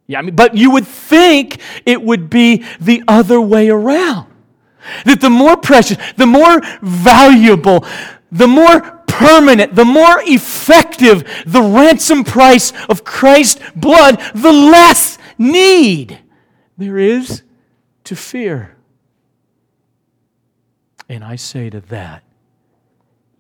Yeah, 0.09 0.21
I 0.21 0.23
mean, 0.23 0.35
but 0.35 0.57
you 0.57 0.71
would 0.71 0.87
think 0.87 1.61
it 1.85 2.03
would 2.03 2.31
be 2.31 2.65
the 2.81 3.05
other 3.07 3.41
way 3.41 3.69
around. 3.69 4.27
That 5.05 5.21
the 5.21 5.31
more 5.31 5.57
precious, 5.57 5.99
the 6.17 6.27
more 6.27 6.61
valuable, 6.81 7.85
the 8.33 8.49
more 8.49 8.81
permanent, 9.07 9.75
the 9.75 9.85
more 9.85 10.23
effective 10.23 11.45
the 11.47 11.61
ransom 11.61 12.25
price 12.25 12.73
of 12.89 13.05
Christ's 13.05 13.61
blood, 13.77 14.19
the 14.35 14.53
less 14.53 15.19
need 15.37 16.19
there 16.79 16.97
is 16.97 17.43
to 18.05 18.17
fear. 18.17 18.77
And 21.07 21.23
I 21.23 21.37
say 21.37 21.69
to 21.69 21.81
that, 21.83 22.23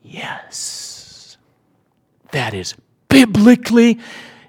yes. 0.02 1.38
That 2.32 2.52
is 2.52 2.74
biblically, 3.08 3.98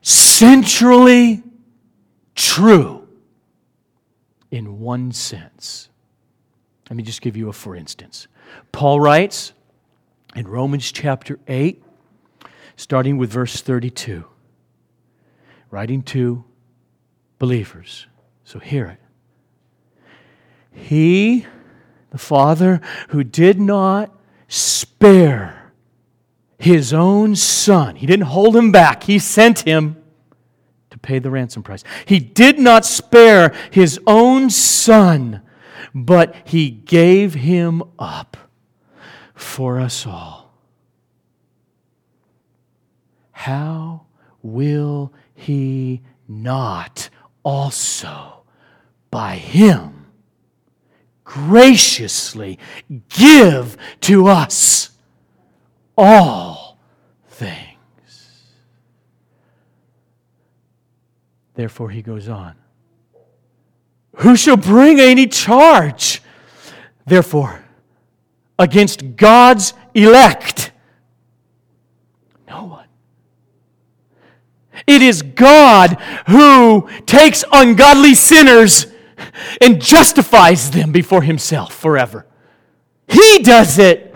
centrally 0.02 1.44
true 2.40 3.08
in 4.50 4.80
one 4.80 5.12
sense. 5.12 5.90
Let 6.90 6.98
me 6.98 7.04
just 7.04 7.22
give 7.22 7.36
you 7.36 7.50
a 7.50 7.54
for 7.54 7.76
instance. 7.76 8.28
Paul 8.72 9.00
writes 9.00 9.54
in 10.36 10.48
Romans 10.48 10.92
chapter 10.92 11.38
8, 11.48 11.84
starting 12.76 13.18
with 13.18 13.30
verse 13.30 13.62
32, 13.62 14.26
writing 15.70 16.02
to 16.04 16.44
believers. 17.38 18.08
So 18.44 18.60
hear 18.60 18.88
it. 18.88 19.00
He, 20.72 21.46
the 22.12 22.18
Father, 22.18 22.82
who 23.10 23.24
did 23.24 23.60
not 23.60 24.18
spare 24.48 25.74
his 26.58 26.94
own 26.94 27.36
Son, 27.36 27.96
he 27.96 28.08
didn't 28.08 28.28
hold 28.28 28.56
him 28.56 28.72
back, 28.72 29.04
he 29.04 29.20
sent 29.20 29.60
him 29.60 29.99
pay 30.98 31.20
the 31.20 31.30
ransom 31.30 31.64
price. 31.64 31.84
He 32.06 32.20
did 32.20 32.60
not 32.60 32.86
spare 32.86 33.54
his 33.72 34.00
own 34.08 34.50
son, 34.50 35.42
but 35.94 36.36
he 36.46 36.70
gave 36.70 37.36
him 37.36 37.84
up 37.98 38.38
for 39.34 39.80
us 39.80 40.06
all. 40.06 40.54
How 43.32 44.06
will 44.42 45.14
he 45.34 46.02
not 46.28 47.10
also 47.44 48.44
by 49.12 49.36
him 49.36 50.08
graciously 51.24 52.60
give 53.08 53.78
to 54.02 54.28
us 54.28 54.90
all 55.98 56.80
things? 57.30 57.69
Therefore, 61.60 61.90
he 61.90 62.02
goes 62.02 62.30
on. 62.30 62.56
Who 64.20 64.38
shall 64.38 64.56
bring 64.56 64.98
any 64.98 65.28
charge, 65.28 66.22
therefore, 67.06 67.66
against 68.58 69.18
God's 69.18 69.74
elect? 69.94 70.72
No 72.48 72.64
one. 72.64 72.88
It 74.88 75.02
is 75.02 75.22
God 75.22 76.02
who 76.28 76.88
takes 77.06 77.44
ungodly 77.52 78.16
sinners 78.16 78.88
and 79.60 79.82
justifies 79.82 80.72
them 80.72 80.94
before 80.94 81.24
himself 81.24 81.76
forever. 81.76 82.26
He 83.10 83.40
does 83.40 83.78
it. 83.78 84.16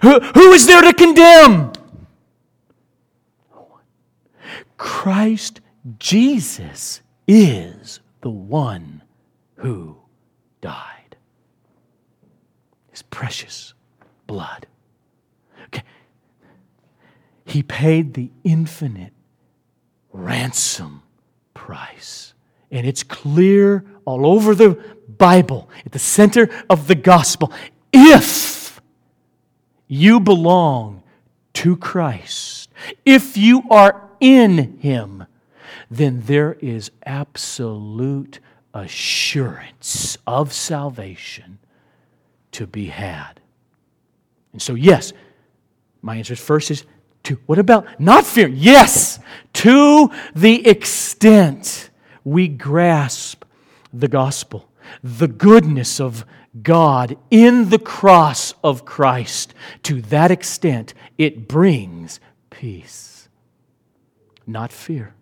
Who, 0.00 0.20
who 0.20 0.52
is 0.52 0.66
there 0.66 0.80
to 0.80 0.94
condemn? 0.94 1.72
Christ 4.78 5.60
Jesus 5.98 7.00
is 7.28 8.00
the 8.20 8.30
one 8.30 9.02
who 9.56 9.96
died. 10.60 11.16
His 12.90 13.02
precious 13.02 13.74
blood. 14.26 14.66
Okay. 15.66 15.84
He 17.44 17.62
paid 17.62 18.14
the 18.14 18.30
infinite 18.42 19.12
ransom 20.12 21.02
price. 21.54 22.34
And 22.70 22.86
it's 22.86 23.02
clear 23.02 23.84
all 24.04 24.26
over 24.26 24.54
the 24.54 24.82
Bible, 25.18 25.70
at 25.84 25.92
the 25.92 25.98
center 25.98 26.50
of 26.68 26.88
the 26.88 26.94
gospel. 26.94 27.52
If 27.92 28.80
you 29.86 30.20
belong 30.20 31.02
to 31.54 31.76
Christ, 31.76 32.70
if 33.04 33.36
you 33.36 33.62
are 33.70 34.10
in 34.20 34.78
Him, 34.78 35.26
then 35.90 36.22
there 36.26 36.54
is 36.54 36.90
absolute 37.04 38.40
assurance 38.74 40.18
of 40.26 40.52
salvation 40.52 41.58
to 42.52 42.66
be 42.66 42.86
had. 42.86 43.40
And 44.52 44.60
so, 44.60 44.74
yes, 44.74 45.12
my 46.02 46.16
answer 46.16 46.36
first 46.36 46.70
is 46.70 46.84
to 47.24 47.34
what 47.46 47.58
about 47.58 48.00
not 48.00 48.24
fear? 48.24 48.48
Yes, 48.48 49.18
to 49.54 50.10
the 50.34 50.66
extent 50.66 51.90
we 52.24 52.48
grasp 52.48 53.44
the 53.92 54.08
gospel, 54.08 54.68
the 55.02 55.28
goodness 55.28 56.00
of 56.00 56.24
God 56.62 57.16
in 57.30 57.68
the 57.68 57.78
cross 57.78 58.54
of 58.62 58.84
Christ, 58.84 59.54
to 59.82 60.00
that 60.02 60.30
extent 60.30 60.94
it 61.18 61.48
brings 61.48 62.20
peace, 62.50 63.28
not 64.46 64.72
fear. 64.72 65.14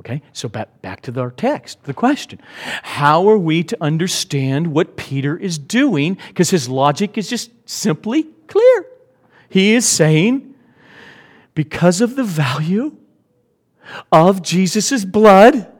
Okay, 0.00 0.22
so 0.32 0.48
back, 0.48 0.80
back 0.80 1.02
to 1.02 1.20
our 1.20 1.30
text, 1.30 1.84
the 1.84 1.92
question. 1.92 2.40
How 2.82 3.28
are 3.28 3.36
we 3.36 3.62
to 3.64 3.76
understand 3.82 4.68
what 4.68 4.96
Peter 4.96 5.36
is 5.36 5.58
doing? 5.58 6.16
Because 6.28 6.48
his 6.48 6.70
logic 6.70 7.18
is 7.18 7.28
just 7.28 7.50
simply 7.68 8.22
clear. 8.46 8.86
He 9.50 9.74
is 9.74 9.84
saying, 9.84 10.54
because 11.52 12.00
of 12.00 12.16
the 12.16 12.24
value 12.24 12.96
of 14.10 14.40
Jesus' 14.40 15.04
blood, 15.04 15.70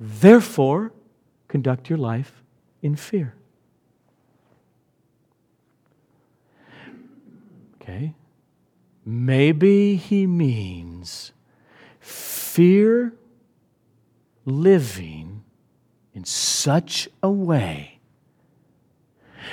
therefore, 0.00 0.92
conduct 1.46 1.88
your 1.88 1.98
life 1.98 2.42
in 2.82 2.96
fear. 2.96 3.36
Okay? 7.80 8.12
Maybe 9.04 9.94
he 9.94 10.26
means 10.26 11.30
fear 12.00 13.12
living 14.46 15.44
in 16.14 16.24
such 16.24 17.08
a 17.22 17.30
way, 17.30 17.98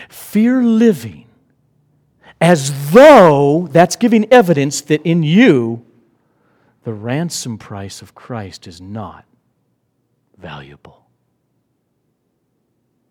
fear 0.08 0.64
living 0.64 1.26
as 2.40 2.92
though 2.92 3.68
that's 3.72 3.96
giving 3.96 4.32
evidence 4.32 4.80
that 4.82 5.02
in 5.02 5.24
you 5.24 5.86
the 6.84 6.94
ransom 6.94 7.58
price 7.58 8.02
of 8.02 8.14
Christ 8.14 8.68
is 8.68 8.80
not 8.80 9.26
valuable 10.38 11.06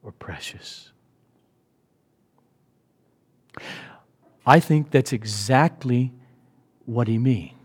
or 0.03 0.13
precious. 0.13 0.93
I 4.45 4.61
think 4.61 4.91
that's 4.91 5.13
exactly 5.13 6.13
what 6.85 7.09
he 7.09 7.19
means. 7.19 7.62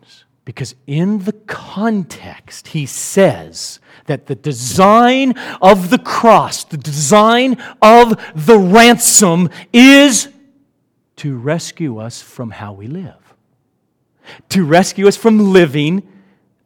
Because 0.47 0.75
in 0.87 1.25
the 1.25 1.33
context, 1.33 2.69
he 2.69 2.85
says 2.85 3.81
that 4.05 4.27
the 4.27 4.35
design 4.35 5.37
of 5.61 5.89
the 5.89 5.97
cross, 5.97 6.63
the 6.63 6.77
design 6.77 7.61
of 7.81 8.17
the 8.33 8.57
ransom 8.57 9.49
is 9.73 10.29
to 11.17 11.37
rescue 11.37 11.97
us 11.97 12.21
from 12.21 12.51
how 12.51 12.71
we 12.71 12.87
live, 12.87 13.35
to 14.47 14.63
rescue 14.63 15.05
us 15.09 15.17
from 15.17 15.51
living 15.51 16.07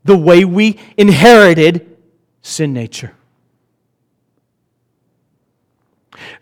the 0.03 0.15
way 0.15 0.45
we 0.45 0.79
inherited 0.95 1.97
sin 2.43 2.73
nature. 2.73 3.15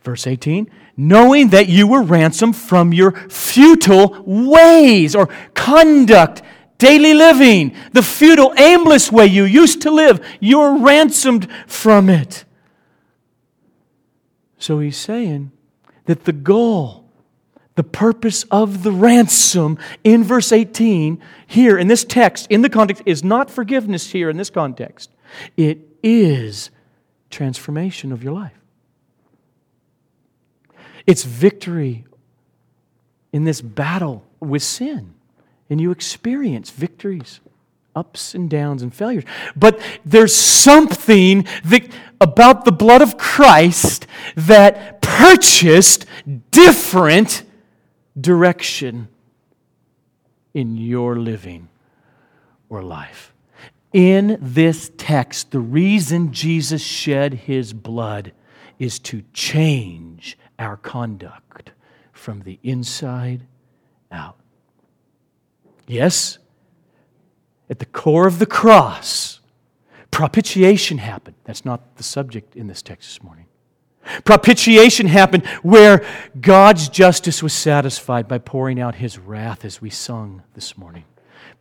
Verse 0.03 0.27
18 0.27 0.69
knowing 0.97 1.47
that 1.47 1.69
you 1.69 1.87
were 1.87 2.01
ransomed 2.01 2.57
from 2.57 2.91
your 2.91 3.13
futile 3.29 4.21
ways 4.25 5.15
or 5.15 5.27
conduct, 5.53 6.41
daily 6.79 7.13
living, 7.13 7.75
the 7.93 8.01
futile, 8.01 8.53
aimless 8.57 9.11
way 9.11 9.27
you 9.27 9.43
used 9.43 9.83
to 9.83 9.91
live. 9.91 10.25
You're 10.39 10.79
ransomed 10.79 11.47
from 11.67 12.09
it. 12.09 12.45
So 14.57 14.79
he's 14.79 14.97
saying 14.97 15.51
that 16.05 16.23
the 16.25 16.33
goal, 16.33 17.05
the 17.75 17.83
purpose 17.83 18.43
of 18.49 18.83
the 18.83 18.91
ransom 18.91 19.77
in 20.03 20.23
verse 20.23 20.51
18, 20.51 21.21
here 21.45 21.77
in 21.77 21.87
this 21.87 22.03
text, 22.03 22.47
in 22.49 22.63
the 22.63 22.69
context, 22.69 23.03
is 23.05 23.23
not 23.23 23.51
forgiveness 23.51 24.11
here 24.11 24.29
in 24.29 24.37
this 24.37 24.49
context. 24.49 25.11
It 25.55 25.79
is 26.01 26.71
transformation 27.29 28.11
of 28.11 28.23
your 28.23 28.33
life. 28.33 28.53
It's 31.05 31.23
victory 31.23 32.05
in 33.31 33.43
this 33.43 33.61
battle 33.61 34.25
with 34.39 34.63
sin. 34.63 35.13
And 35.69 35.79
you 35.79 35.91
experience 35.91 36.71
victories, 36.71 37.39
ups 37.95 38.33
and 38.33 38.49
downs 38.49 38.81
and 38.81 38.93
failures. 38.93 39.23
But 39.55 39.79
there's 40.03 40.35
something 40.35 41.47
that, 41.65 41.87
about 42.19 42.65
the 42.65 42.71
blood 42.71 43.01
of 43.01 43.17
Christ 43.17 44.07
that 44.35 45.01
purchased 45.01 46.05
different 46.51 47.43
direction 48.19 49.09
in 50.53 50.77
your 50.77 51.15
living 51.15 51.69
or 52.69 52.81
life. 52.81 53.33
In 53.91 54.37
this 54.39 54.91
text, 54.97 55.51
the 55.51 55.59
reason 55.59 56.31
Jesus 56.31 56.81
shed 56.81 57.33
his 57.33 57.73
blood 57.73 58.33
is 58.77 58.99
to 58.99 59.23
change 59.33 60.37
our 60.57 60.77
conduct 60.77 61.71
from 62.11 62.41
the 62.41 62.59
inside 62.63 63.41
out. 64.11 64.37
Yes, 65.89 66.37
at 67.67 67.79
the 67.79 67.85
core 67.87 68.27
of 68.27 68.37
the 68.37 68.45
cross, 68.45 69.39
propitiation 70.11 70.99
happened. 70.99 71.35
That's 71.45 71.65
not 71.65 71.97
the 71.97 72.03
subject 72.03 72.55
in 72.55 72.67
this 72.67 72.83
text 72.83 73.09
this 73.09 73.23
morning. 73.23 73.47
Propitiation 74.23 75.07
happened 75.07 75.47
where 75.63 76.05
God's 76.39 76.89
justice 76.89 77.41
was 77.41 77.53
satisfied 77.53 78.27
by 78.27 78.37
pouring 78.37 78.79
out 78.79 78.95
his 78.95 79.17
wrath, 79.17 79.65
as 79.65 79.81
we 79.81 79.89
sung 79.89 80.43
this 80.53 80.77
morning, 80.77 81.05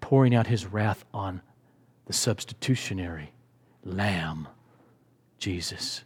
pouring 0.02 0.34
out 0.34 0.46
his 0.46 0.66
wrath 0.66 1.06
on 1.14 1.40
the 2.04 2.12
substitutionary 2.12 3.32
lamb, 3.82 4.46
Jesus. 5.38 6.04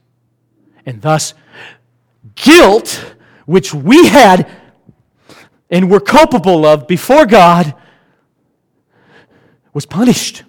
And 0.87 1.03
thus, 1.03 1.35
guilt, 2.37 3.17
which 3.47 3.75
we 3.75 4.07
had 4.07 4.49
and 5.69 5.91
were 5.91 5.99
culpable 5.99 6.65
of 6.65 6.87
before 6.87 7.27
God, 7.27 7.75
was 9.73 9.87
punished 9.87 10.45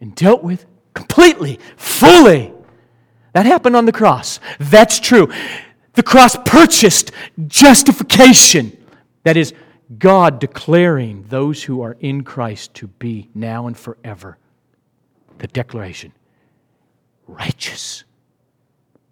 and 0.00 0.14
dealt 0.14 0.42
with 0.42 0.66
completely, 0.94 1.58
fully. 1.76 2.52
That 3.32 3.46
happened 3.46 3.76
on 3.76 3.86
the 3.86 3.92
cross. 3.92 4.40
That's 4.58 5.00
true. 5.00 5.32
The 5.94 6.02
cross 6.02 6.36
purchased 6.44 7.12
justification. 7.46 8.76
That 9.24 9.36
is, 9.36 9.54
God 9.98 10.38
declaring 10.38 11.24
those 11.28 11.62
who 11.62 11.82
are 11.82 11.96
in 12.00 12.24
Christ 12.24 12.74
to 12.74 12.86
be 12.86 13.28
now 13.34 13.66
and 13.66 13.76
forever. 13.76 14.38
The 15.38 15.46
declaration 15.46 16.12
righteous 17.26 18.04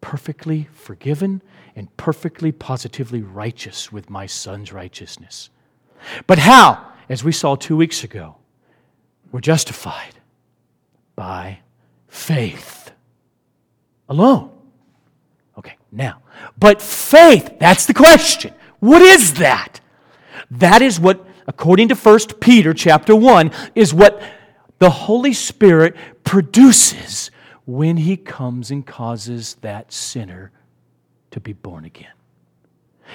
perfectly 0.00 0.68
forgiven 0.72 1.42
and 1.76 1.94
perfectly 1.96 2.52
positively 2.52 3.22
righteous 3.22 3.92
with 3.92 4.10
my 4.10 4.26
son's 4.26 4.72
righteousness. 4.72 5.50
But 6.26 6.38
how? 6.38 6.86
As 7.08 7.24
we 7.24 7.32
saw 7.32 7.54
two 7.56 7.76
weeks 7.76 8.04
ago, 8.04 8.36
we're 9.32 9.40
justified 9.40 10.14
by 11.14 11.60
faith 12.08 12.92
alone. 14.08 14.50
Okay, 15.58 15.76
now, 15.92 16.22
but 16.58 16.80
faith, 16.80 17.58
that's 17.58 17.86
the 17.86 17.94
question. 17.94 18.52
What 18.80 19.02
is 19.02 19.34
that? 19.34 19.80
That 20.50 20.82
is 20.82 20.98
what, 20.98 21.24
according 21.46 21.88
to 21.88 21.94
1 21.94 22.18
Peter 22.40 22.74
chapter 22.74 23.14
1, 23.14 23.50
is 23.74 23.94
what 23.94 24.22
the 24.78 24.90
Holy 24.90 25.32
Spirit 25.32 25.94
produces 26.24 27.30
when 27.66 27.98
he 27.98 28.16
comes 28.16 28.70
and 28.70 28.84
causes 28.86 29.56
that 29.60 29.92
sinner 29.92 30.50
to 31.30 31.40
be 31.40 31.52
born 31.52 31.84
again. 31.84 32.12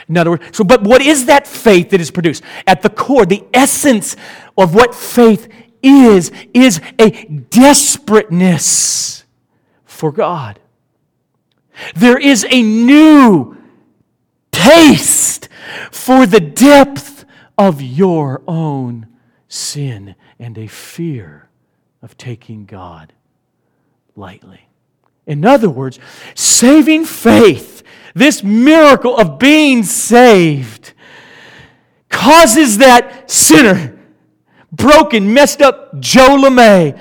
In 0.08 0.18
other 0.18 0.32
words, 0.32 0.56
so, 0.56 0.64
but 0.64 0.84
what 0.84 1.02
is 1.02 1.26
that 1.26 1.48
faith 1.48 1.90
that 1.90 2.02
is 2.02 2.12
produced? 2.12 2.44
At 2.68 2.82
the 2.82 2.90
core, 2.90 3.26
the 3.26 3.44
essence 3.54 4.16
of 4.58 4.76
what 4.76 4.94
faith 4.94 5.48
is, 5.86 6.32
is 6.54 6.82
a 7.00 7.12
desperateness 7.50 9.24
for 9.86 10.12
God. 10.12 10.60
There 11.96 12.18
is 12.18 12.46
a 12.50 12.62
new 12.62 13.58
taste 14.52 15.50
for 15.92 16.26
the 16.26 16.40
depth 16.40 17.26
of 17.58 17.82
your 17.82 18.42
own 18.48 19.08
sin 19.48 20.16
and 20.40 20.58
a 20.58 20.68
fear 20.68 21.50
of 22.02 22.18
taking 22.18 22.66
God 22.66 23.14
lightly. 24.16 24.70
In 25.26 25.46
other 25.46 25.70
words, 25.70 26.00
saving 26.36 27.06
faith, 27.06 27.84
this 28.14 28.44
miracle 28.44 29.18
of 29.18 29.40
being 29.40 29.84
saved, 29.84 30.94
causes 32.10 32.78
that 32.78 33.30
sinner, 33.30 33.95
broken, 34.72 35.34
messed 35.34 35.62
up 35.62 36.00
Joe 36.00 36.38
LeMay, 36.38 37.00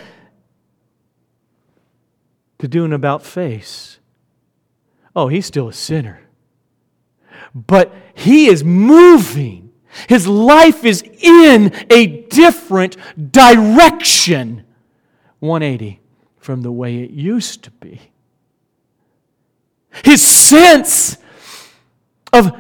to 2.59 2.69
do 2.69 2.85
an 2.85 2.93
about 2.93 3.23
face. 3.23 3.99
Oh, 5.15 5.29
he's 5.29 5.47
still 5.47 5.69
a 5.69 5.73
sinner. 5.73 6.21
But 7.55 7.95
he 8.15 8.47
is 8.47 8.65
moving. 8.65 9.73
His 10.09 10.27
life 10.27 10.85
is 10.85 11.03
in 11.03 11.73
a 11.91 12.07
different 12.29 12.97
direction. 13.31 14.65
180 15.41 16.01
from 16.39 16.63
the 16.63 16.73
way 16.73 17.03
it 17.03 17.11
used 17.11 17.63
to 17.65 17.71
be. 17.71 18.01
His 20.05 20.21
sense 20.21 21.19
of 22.33 22.51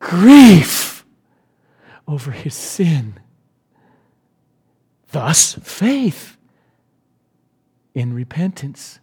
grief 0.00 0.95
over 2.06 2.30
his 2.30 2.54
sin. 2.54 3.18
Thus, 5.12 5.54
faith 5.62 6.36
in 7.94 8.12
repentance 8.12 9.00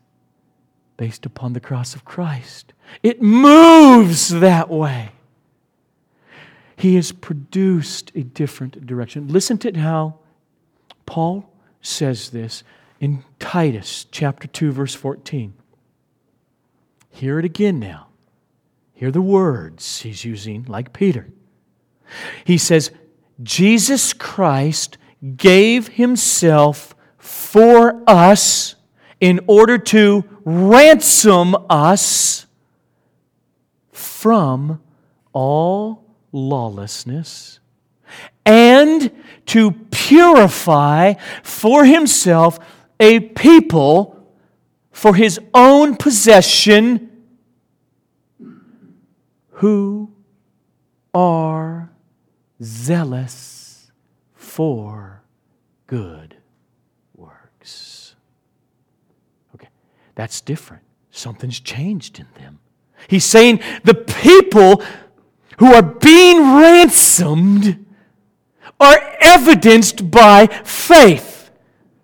based 0.97 1.25
upon 1.25 1.53
the 1.53 1.59
cross 1.59 1.95
of 1.95 2.05
Christ. 2.05 2.73
It 3.01 3.21
moves 3.21 4.29
that 4.29 4.69
way. 4.69 5.11
He 6.75 6.95
has 6.95 7.11
produced 7.11 8.11
a 8.15 8.23
different 8.23 8.85
direction. 8.85 9.27
Listen 9.27 9.57
to 9.59 9.79
how 9.79 10.19
Paul 11.05 11.49
says 11.81 12.29
this 12.29 12.63
in 12.99 13.23
Titus 13.39 14.05
chapter 14.11 14.47
2 14.47 14.71
verse 14.71 14.95
14. 14.95 15.53
Hear 17.09 17.39
it 17.39 17.45
again 17.45 17.79
now. 17.79 18.07
Hear 18.93 19.11
the 19.11 19.21
words 19.21 20.01
he's 20.01 20.23
using 20.23 20.65
like 20.67 20.93
Peter. 20.93 21.29
He 22.43 22.57
says, 22.57 22.91
Jesus 23.41 24.13
Christ 24.13 24.97
gave 25.37 25.89
himself 25.89 26.95
for 27.17 28.03
us 28.07 28.75
in 29.19 29.39
order 29.47 29.77
to 29.77 30.23
ransom 30.43 31.55
us 31.69 32.45
from 33.91 34.81
all 35.31 36.03
lawlessness 36.31 37.59
and 38.45 39.11
to 39.45 39.71
purify 39.71 41.13
for 41.41 41.85
himself 41.85 42.59
a 42.99 43.19
people 43.19 44.27
for 44.91 45.15
his 45.15 45.39
own 45.53 45.95
possession 45.95 47.09
who 49.51 50.11
are 51.13 51.92
zealous 52.61 53.91
for 54.33 55.23
good 55.87 56.35
works. 57.15 58.15
Okay, 59.55 59.69
that's 60.15 60.41
different. 60.41 60.83
Something's 61.11 61.59
changed 61.59 62.19
in 62.19 62.27
them. 62.41 62.59
He's 63.07 63.25
saying 63.25 63.61
the 63.83 63.93
people 63.93 64.81
who 65.57 65.73
are 65.73 65.83
being 65.83 66.39
ransomed 66.41 67.85
are 68.79 69.17
evidenced 69.21 70.09
by 70.09 70.47
faith. 70.47 71.51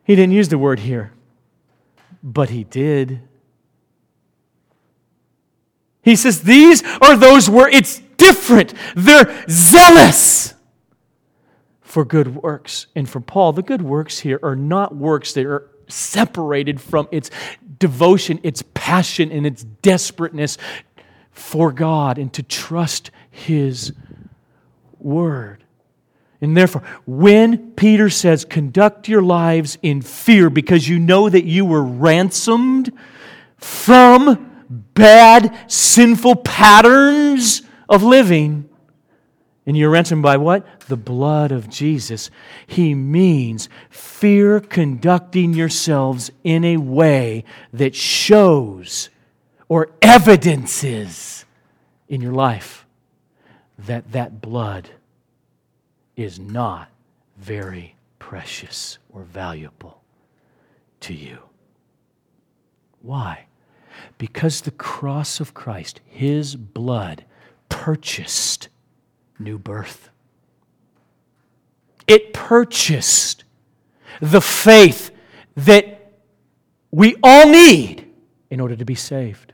He 0.03 0.15
didn't 0.15 0.33
use 0.33 0.49
the 0.49 0.57
word 0.57 0.79
here, 0.79 1.12
but 2.23 2.49
he 2.49 2.63
did. 2.63 3.21
He 6.01 6.15
says 6.15 6.43
these 6.43 6.83
are 7.01 7.15
those 7.15 7.49
where 7.49 7.67
it's 7.67 8.01
different. 8.19 8.75
They're 8.95 9.43
zealous 9.49 10.53
for 11.82 12.05
good 12.05 12.36
works. 12.36 12.86
And 12.95 13.10
for 13.10 13.19
Paul, 13.19 13.53
the 13.53 13.63
good 13.63 13.82
works 13.82 14.19
here 14.19 14.39
are 14.43 14.55
not 14.55 14.95
works 14.95 15.34
that 15.34 15.45
are 15.47 15.67
separated 15.88 16.79
from 16.79 17.08
its 17.12 17.32
devotion, 17.79 18.39
its 18.43 18.63
passion, 18.75 19.32
and 19.32 19.47
its 19.47 19.63
desperateness 19.82 20.60
for 21.32 21.71
God 21.71 22.19
and 22.19 22.32
to 22.34 22.43
trust 22.43 23.10
His 23.32 23.93
Word. 24.99 25.63
And 26.41 26.55
therefore, 26.55 26.84
when 27.05 27.71
Peter 27.71 28.10
says, 28.10 28.45
conduct 28.45 29.08
your 29.08 29.21
lives 29.21 29.77
in 29.82 30.01
fear 30.01 30.49
because 30.49 30.88
you 30.88 30.99
know 30.99 31.27
that 31.27 31.45
you 31.45 31.65
were 31.65 31.84
ransomed 31.84 32.93
from 33.58 34.67
bad, 34.69 35.58
sinful 35.67 36.38
patterns 36.38 37.63
of 37.89 38.04
living, 38.04 38.69
and 39.65 39.75
you're 39.75 39.89
ransomed 39.89 40.23
by 40.23 40.38
what? 40.38 40.65
The 40.88 40.95
blood 40.95 41.52
of 41.52 41.69
Jesus. 41.69 42.30
He 42.65 42.95
means 42.95 43.67
fear 43.89 44.60
conducting 44.60 45.54
yourselves 45.54 46.32
in 46.43 46.63
a 46.63 46.78
way 46.78 47.43
that 47.73 47.95
shows 47.95 49.10
or 49.67 49.89
evidences 50.02 51.45
in 52.08 52.21
your 52.21 52.34
life 52.34 52.86
that 53.78 54.12
that 54.12 54.41
blood 54.41 54.89
is 56.15 56.39
not 56.39 56.89
very 57.38 57.95
precious 58.17 58.97
or 59.10 59.23
valuable 59.23 60.02
to 60.99 61.13
you. 61.13 61.39
Why? 63.02 63.45
Because 64.17 64.62
the 64.62 64.71
cross 64.71 65.39
of 65.39 65.54
Christ, 65.54 66.02
His 66.06 66.56
blood, 66.56 67.23
purchased 67.69 68.69
new 69.38 69.58
birth. 69.58 70.10
It 72.08 72.34
purchased 72.34 73.43
the 74.19 74.41
faith 74.41 75.12
that 75.55 76.12
we 76.91 77.15
all 77.23 77.47
need 77.47 78.12
in 78.49 78.60
order 78.60 78.75
to 78.75 78.86
be 78.86 78.95
saved. 78.95 79.53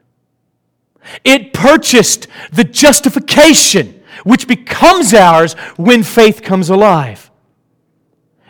It 1.23 1.54
purchased 1.54 2.28
the 2.51 2.63
justification 2.63 4.01
which 4.23 4.47
becomes 4.47 5.13
ours 5.13 5.54
when 5.75 6.04
faith 6.04 6.41
comes 6.41 6.69
alive. 6.69 7.30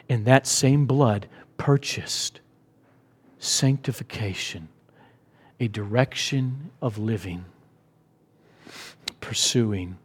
And 0.07 0.25
that 0.25 0.45
same 0.45 0.85
blood 0.85 1.27
purchased 1.57 2.41
sanctification, 3.39 4.69
a 5.59 5.67
direction 5.67 6.71
of 6.81 6.97
living, 6.97 7.45
pursuing 9.25 9.97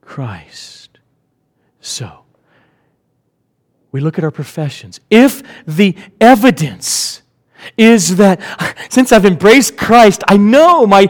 Christ. 0.00 0.98
So, 1.80 2.24
we 3.90 4.00
look 4.00 4.16
at 4.16 4.24
our 4.24 4.30
professions. 4.30 5.00
If 5.10 5.42
the 5.66 5.94
evidence 6.18 7.20
is 7.76 8.16
that 8.16 8.40
since 8.90 9.12
I've 9.12 9.26
embraced 9.26 9.76
Christ, 9.76 10.24
I 10.28 10.38
know 10.38 10.86
my 10.86 11.08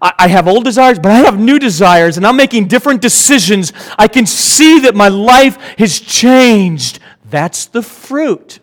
I 0.00 0.26
have 0.26 0.48
old 0.48 0.64
desires, 0.64 0.98
but 0.98 1.12
I 1.12 1.18
have 1.18 1.38
new 1.38 1.60
desires, 1.60 2.16
and 2.16 2.26
I'm 2.26 2.36
making 2.36 2.66
different 2.66 3.00
decisions. 3.00 3.72
I 3.96 4.08
can 4.08 4.26
see 4.26 4.80
that 4.80 4.96
my 4.96 5.08
life 5.08 5.56
has 5.78 6.00
changed. 6.00 6.98
That's 7.24 7.66
the 7.66 7.82
fruit 7.82 8.58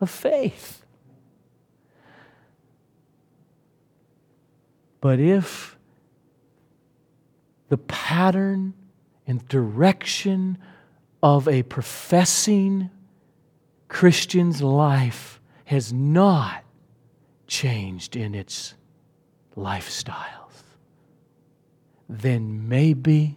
of 0.00 0.08
faith. 0.08 0.84
But 5.00 5.18
if 5.18 5.75
the 7.68 7.78
pattern 7.78 8.74
and 9.26 9.46
direction 9.48 10.58
of 11.22 11.48
a 11.48 11.62
professing 11.64 12.90
Christian's 13.88 14.62
life 14.62 15.40
has 15.64 15.92
not 15.92 16.64
changed 17.46 18.16
in 18.16 18.34
its 18.34 18.74
lifestyles, 19.56 20.62
then 22.08 22.68
maybe 22.68 23.36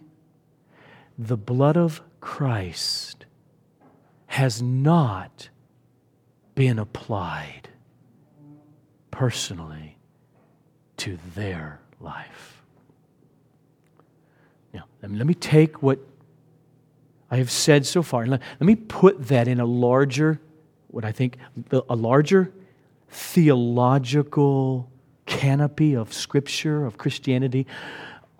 the 1.18 1.36
blood 1.36 1.76
of 1.76 2.00
Christ 2.20 3.26
has 4.26 4.62
not 4.62 5.48
been 6.54 6.78
applied 6.78 7.68
personally 9.10 9.98
to 10.98 11.18
their 11.34 11.80
life. 12.00 12.59
Let 15.02 15.26
me 15.26 15.34
take 15.34 15.82
what 15.82 15.98
I 17.30 17.36
have 17.36 17.50
said 17.50 17.86
so 17.86 18.02
far, 18.02 18.22
and 18.22 18.32
let, 18.32 18.42
let 18.58 18.66
me 18.66 18.74
put 18.74 19.28
that 19.28 19.48
in 19.48 19.60
a 19.60 19.64
larger 19.64 20.40
what 20.90 21.04
I 21.04 21.12
think 21.12 21.36
a 21.70 21.94
larger 21.94 22.52
theological 23.08 24.90
canopy 25.26 25.94
of 25.94 26.12
Scripture, 26.12 26.84
of 26.84 26.98
Christianity, 26.98 27.66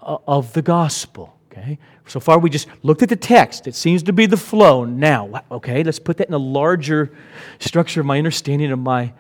uh, 0.01 0.19
of 0.27 0.53
the 0.53 0.63
gospel. 0.63 1.37
Okay? 1.51 1.79
So 2.07 2.21
far, 2.21 2.39
we 2.39 2.51
just 2.51 2.69
looked 2.83 3.03
at 3.03 3.09
the 3.09 3.17
text. 3.17 3.67
It 3.67 3.75
seems 3.75 4.03
to 4.05 4.13
be 4.13 4.27
the 4.27 4.37
flow. 4.37 4.85
Now, 4.85 5.45
okay, 5.51 5.83
let's 5.83 5.99
put 5.99 6.17
that 6.19 6.29
in 6.29 6.35
a 6.35 6.39
larger 6.39 7.13
structure 7.59 8.01
of 8.01 8.07
my 8.07 8.19
understanding 8.19 8.73
of 8.73 8.79
my, 8.79 9.13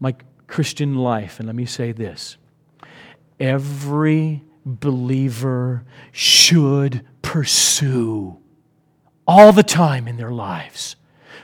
my 0.00 0.14
Christian 0.46 0.96
life. 0.96 1.38
And 1.38 1.46
let 1.46 1.56
me 1.56 1.66
say 1.66 1.92
this 1.92 2.36
every 3.38 4.42
believer 4.66 5.84
should 6.10 7.06
pursue 7.22 8.36
all 9.26 9.52
the 9.52 9.62
time 9.62 10.08
in 10.08 10.16
their 10.16 10.32
lives. 10.32 10.96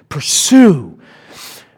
Pursue 0.08 0.98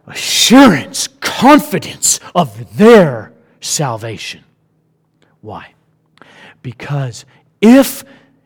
assurance, 0.07 1.07
confidence 1.07 2.19
of 2.35 2.77
their 2.77 3.33
salvation. 3.61 4.43
Why? 5.41 5.75
Because 6.63 7.27
if 7.61 8.05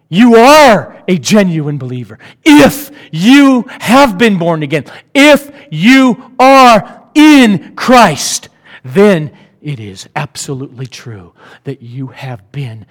you 0.08 0.34
are 0.36 1.02
a 1.06 1.18
genuine 1.18 1.78
believer, 1.78 2.18
if 2.44 2.90
you 3.12 3.64
have 3.80 4.18
been 4.18 4.38
born 4.38 4.62
again, 4.62 4.84
if 5.14 5.50
you 5.70 6.32
are 6.38 7.08
in 7.14 7.74
Christ, 7.76 8.48
then 8.82 9.36
it 9.60 9.80
is 9.80 10.08
absolutely 10.14 10.86
true 10.86 11.34
that 11.64 11.82
you 11.82 12.08
have 12.08 12.50
been 12.52 12.86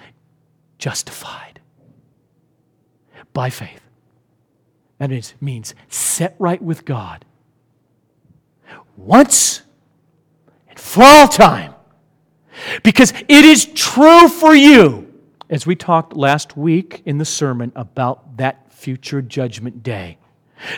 justified 0.78 1.60
by 3.34 3.50
faith. 3.50 3.82
That 5.00 5.12
means 5.42 5.76
set 5.90 6.36
right 6.40 6.62
with 6.62 6.86
God 6.86 7.24
once 8.96 9.62
and 10.68 10.80
for 10.80 11.04
all 11.04 11.28
time. 11.28 11.74
Because 12.84 13.12
it 13.12 13.46
is 13.46 13.66
true 13.66 14.28
for 14.28 14.56
you, 14.56 15.14
as 15.50 15.68
we 15.68 15.76
talked 15.76 16.18
last 16.18 16.58
week 16.58 17.04
in 17.06 17.20
the 17.20 17.26
sermon 17.26 17.72
about 17.76 18.38
that 18.38 18.74
future 18.74 19.22
judgment 19.22 19.84
day. 19.84 20.18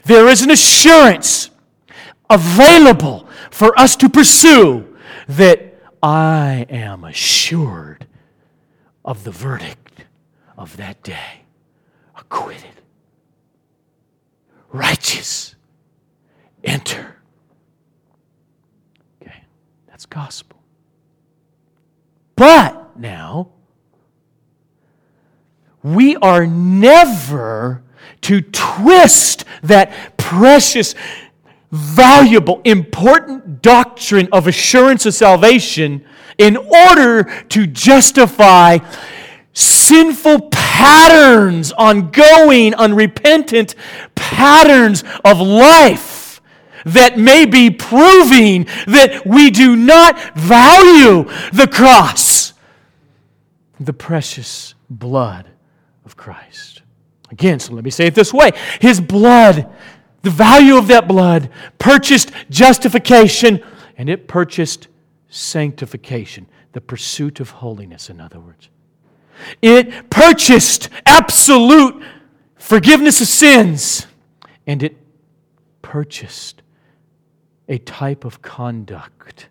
There 0.03 0.27
is 0.27 0.41
an 0.41 0.51
assurance 0.51 1.49
available 2.29 3.27
for 3.49 3.77
us 3.79 3.95
to 3.95 4.09
pursue 4.09 4.97
that 5.29 5.68
I 6.01 6.65
am 6.69 7.03
assured 7.03 8.07
of 9.03 9.23
the 9.23 9.31
verdict 9.31 10.05
of 10.57 10.77
that 10.77 11.03
day. 11.03 11.41
Acquitted. 12.15 12.65
Righteous. 14.71 15.55
Enter 16.63 17.19
Okay, 19.21 19.43
that's 19.87 20.05
gospel. 20.05 20.61
But 22.35 22.97
now, 22.97 23.49
we 25.83 26.15
are 26.17 26.45
never 26.47 27.83
to 28.21 28.41
twist 28.41 29.45
that 29.63 30.17
precious, 30.17 30.95
valuable, 31.71 32.61
important 32.65 33.61
doctrine 33.61 34.27
of 34.31 34.47
assurance 34.47 35.05
of 35.05 35.13
salvation 35.13 36.05
in 36.37 36.57
order 36.57 37.23
to 37.49 37.67
justify 37.67 38.79
sinful 39.53 40.49
patterns, 40.51 41.71
ongoing, 41.73 42.73
unrepentant 42.75 43.75
patterns 44.15 45.03
of 45.25 45.39
life 45.39 46.41
that 46.85 47.19
may 47.19 47.45
be 47.45 47.69
proving 47.69 48.65
that 48.87 49.23
we 49.25 49.51
do 49.51 49.75
not 49.75 50.17
value 50.35 51.25
the 51.51 51.67
cross, 51.69 52.53
the 53.79 53.93
precious 53.93 54.75
blood 54.89 55.49
of 56.05 56.15
Christ. 56.15 56.81
Again, 57.31 57.59
so 57.59 57.73
let 57.73 57.83
me 57.83 57.91
say 57.91 58.07
it 58.07 58.15
this 58.15 58.33
way 58.33 58.51
His 58.79 58.99
blood, 58.99 59.67
the 60.21 60.29
value 60.29 60.77
of 60.77 60.87
that 60.87 61.07
blood, 61.07 61.49
purchased 61.77 62.31
justification 62.49 63.63
and 63.97 64.09
it 64.09 64.27
purchased 64.27 64.87
sanctification, 65.29 66.47
the 66.73 66.81
pursuit 66.81 67.39
of 67.39 67.49
holiness, 67.49 68.09
in 68.09 68.19
other 68.19 68.39
words. 68.39 68.69
It 69.61 70.09
purchased 70.09 70.89
absolute 71.05 72.01
forgiveness 72.55 73.21
of 73.21 73.27
sins, 73.27 74.05
and 74.67 74.83
it 74.83 74.97
purchased 75.81 76.61
a 77.67 77.77
type 77.77 78.25
of 78.25 78.41
conduct 78.41 79.47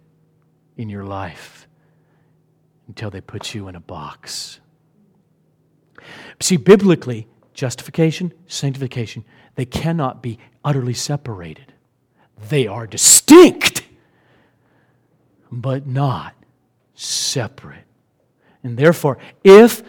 in 0.77 0.89
your 0.89 1.05
life 1.05 1.67
until 2.87 3.11
they 3.11 3.21
put 3.21 3.55
you 3.55 3.69
in 3.69 3.75
a 3.75 3.81
box. 3.81 4.61
See, 6.41 6.57
biblically, 6.57 7.27
justification, 7.55 8.33
sanctification, 8.47 9.25
they 9.59 9.66
cannot 9.66 10.23
be 10.23 10.38
utterly 10.64 10.94
separated. 10.94 11.73
They 12.49 12.68
are 12.68 12.87
distinct, 12.87 13.83
but 15.51 15.85
not 15.85 16.37
separate. 16.94 17.83
And 18.62 18.79
therefore, 18.79 19.18
if 19.42 19.83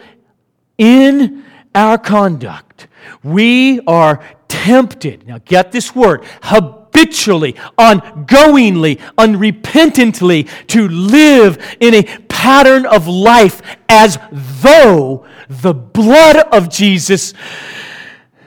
in 0.76 1.44
our 1.72 1.98
conduct 1.98 2.88
we 3.22 3.78
are 3.86 4.24
tempted, 4.48 5.28
now 5.28 5.38
get 5.44 5.70
this 5.70 5.94
word, 5.94 6.24
habitually, 6.42 7.52
ongoingly, 7.78 8.98
unrepentantly 9.16 10.48
to 10.66 10.88
live 10.88 11.76
in 11.78 11.94
a 11.94 12.02
pattern 12.26 12.86
of 12.86 13.06
life 13.06 13.62
as 13.88 14.18
though 14.32 15.24
the 15.48 15.74
blood 15.74 16.38
of 16.50 16.68
Jesus 16.68 17.34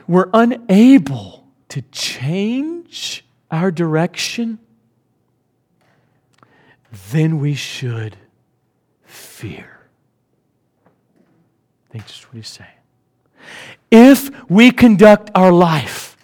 were 0.07 0.29
unable 0.33 1.47
to 1.69 1.81
change 1.91 3.25
our 3.49 3.71
direction, 3.71 4.59
then 7.11 7.39
we 7.39 7.53
should 7.53 8.17
fear. 9.03 9.79
I 10.85 11.91
think 11.91 12.05
that's 12.05 12.23
what 12.23 12.35
he's 12.35 12.47
saying. 12.47 12.69
If 13.91 14.31
we 14.49 14.71
conduct 14.71 15.29
our 15.35 15.51
life 15.51 16.17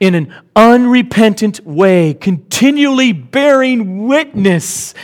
in 0.00 0.14
an 0.14 0.34
unrepentant 0.56 1.60
way, 1.64 2.14
continually 2.14 3.12
bearing 3.12 4.06
witness 4.06 4.94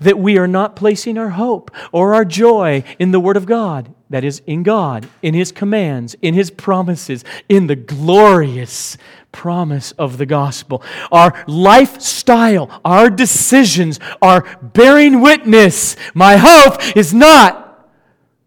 that 0.00 0.18
we 0.18 0.38
are 0.38 0.46
not 0.46 0.76
placing 0.76 1.18
our 1.18 1.30
hope 1.30 1.70
or 1.92 2.14
our 2.14 2.24
joy 2.24 2.84
in 2.98 3.10
the 3.10 3.20
Word 3.20 3.36
of 3.36 3.46
God, 3.46 3.92
that 4.08 4.24
is, 4.24 4.40
in 4.46 4.62
God, 4.62 5.08
in 5.22 5.34
His 5.34 5.52
commands, 5.52 6.14
in 6.22 6.34
His 6.34 6.50
promises, 6.50 7.24
in 7.48 7.66
the 7.66 7.76
glorious 7.76 8.96
promise 9.32 9.92
of 9.92 10.16
the 10.18 10.26
gospel. 10.26 10.82
Our 11.10 11.44
lifestyle, 11.46 12.80
our 12.84 13.10
decisions 13.10 13.98
are 14.22 14.58
bearing 14.62 15.20
witness. 15.20 15.96
My 16.14 16.36
hope 16.36 16.96
is 16.96 17.12
not 17.12 17.90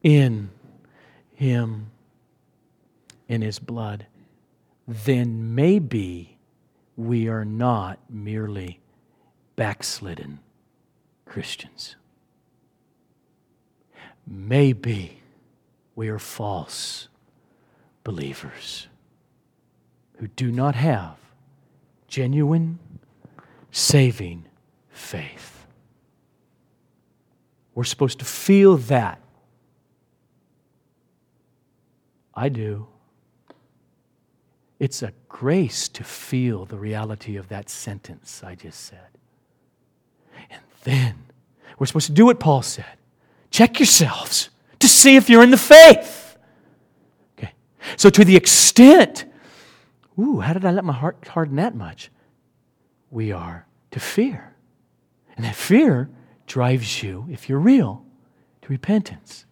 in 0.01 0.49
Him, 1.35 1.91
in 3.27 3.41
His 3.41 3.59
blood. 3.59 4.05
Then 4.87 5.53
maybe 5.53 6.37
we 6.95 7.27
are 7.27 7.45
not 7.45 7.99
merely 8.09 8.79
backslidden 9.55 10.39
Christians. 11.25 11.95
Maybe 14.25 15.18
we 15.99 16.07
are 16.07 16.17
false 16.17 17.09
believers 18.05 18.87
who 20.15 20.27
do 20.27 20.49
not 20.49 20.73
have 20.73 21.17
genuine, 22.07 22.79
saving 23.69 24.45
faith. 24.87 25.65
We're 27.75 27.83
supposed 27.83 28.19
to 28.19 28.25
feel 28.25 28.77
that. 28.77 29.19
I 32.33 32.47
do. 32.47 32.87
It's 34.79 35.03
a 35.03 35.11
grace 35.27 35.89
to 35.89 36.05
feel 36.05 36.63
the 36.63 36.77
reality 36.77 37.35
of 37.35 37.49
that 37.49 37.69
sentence 37.69 38.41
I 38.41 38.55
just 38.55 38.79
said. 38.85 39.09
And 40.49 40.61
then 40.85 41.15
we're 41.77 41.87
supposed 41.87 42.07
to 42.07 42.13
do 42.13 42.27
what 42.27 42.39
Paul 42.39 42.61
said 42.61 42.85
check 43.51 43.79
yourselves 43.79 44.49
to 44.79 44.87
see 44.87 45.15
if 45.15 45.29
you're 45.29 45.43
in 45.43 45.51
the 45.51 45.57
faith. 45.57 46.37
Okay. 47.37 47.53
So, 47.97 48.09
to 48.09 48.25
the 48.25 48.35
extent, 48.35 49.25
ooh, 50.17 50.39
how 50.39 50.53
did 50.53 50.65
I 50.65 50.71
let 50.71 50.83
my 50.83 50.93
heart 50.93 51.27
harden 51.27 51.57
that 51.57 51.75
much? 51.75 52.11
We 53.11 53.31
are 53.31 53.65
to 53.91 53.99
fear. 53.99 54.55
And 55.35 55.45
that 55.45 55.55
fear 55.55 56.09
drives 56.47 57.01
you, 57.01 57.25
if 57.29 57.47
you're 57.47 57.59
real, 57.59 58.05
to 58.61 58.69
repentance 58.69 59.45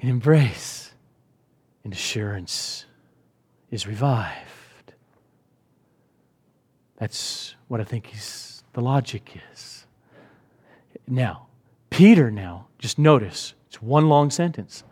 and 0.00 0.10
embrace 0.10 0.92
and 1.84 1.92
assurance 1.92 2.86
is 3.70 3.86
revived. 3.86 4.92
That's 6.96 7.54
what 7.68 7.80
I 7.80 7.84
think 7.84 8.06
he's, 8.06 8.64
the 8.72 8.80
logic 8.80 9.40
is. 9.52 9.86
Now, 11.06 11.46
Peter 11.90 12.30
now, 12.30 12.66
just 12.78 12.98
notice, 12.98 13.54
it's 13.68 13.80
one 13.80 14.08
long 14.08 14.30
sentence. 14.30 14.82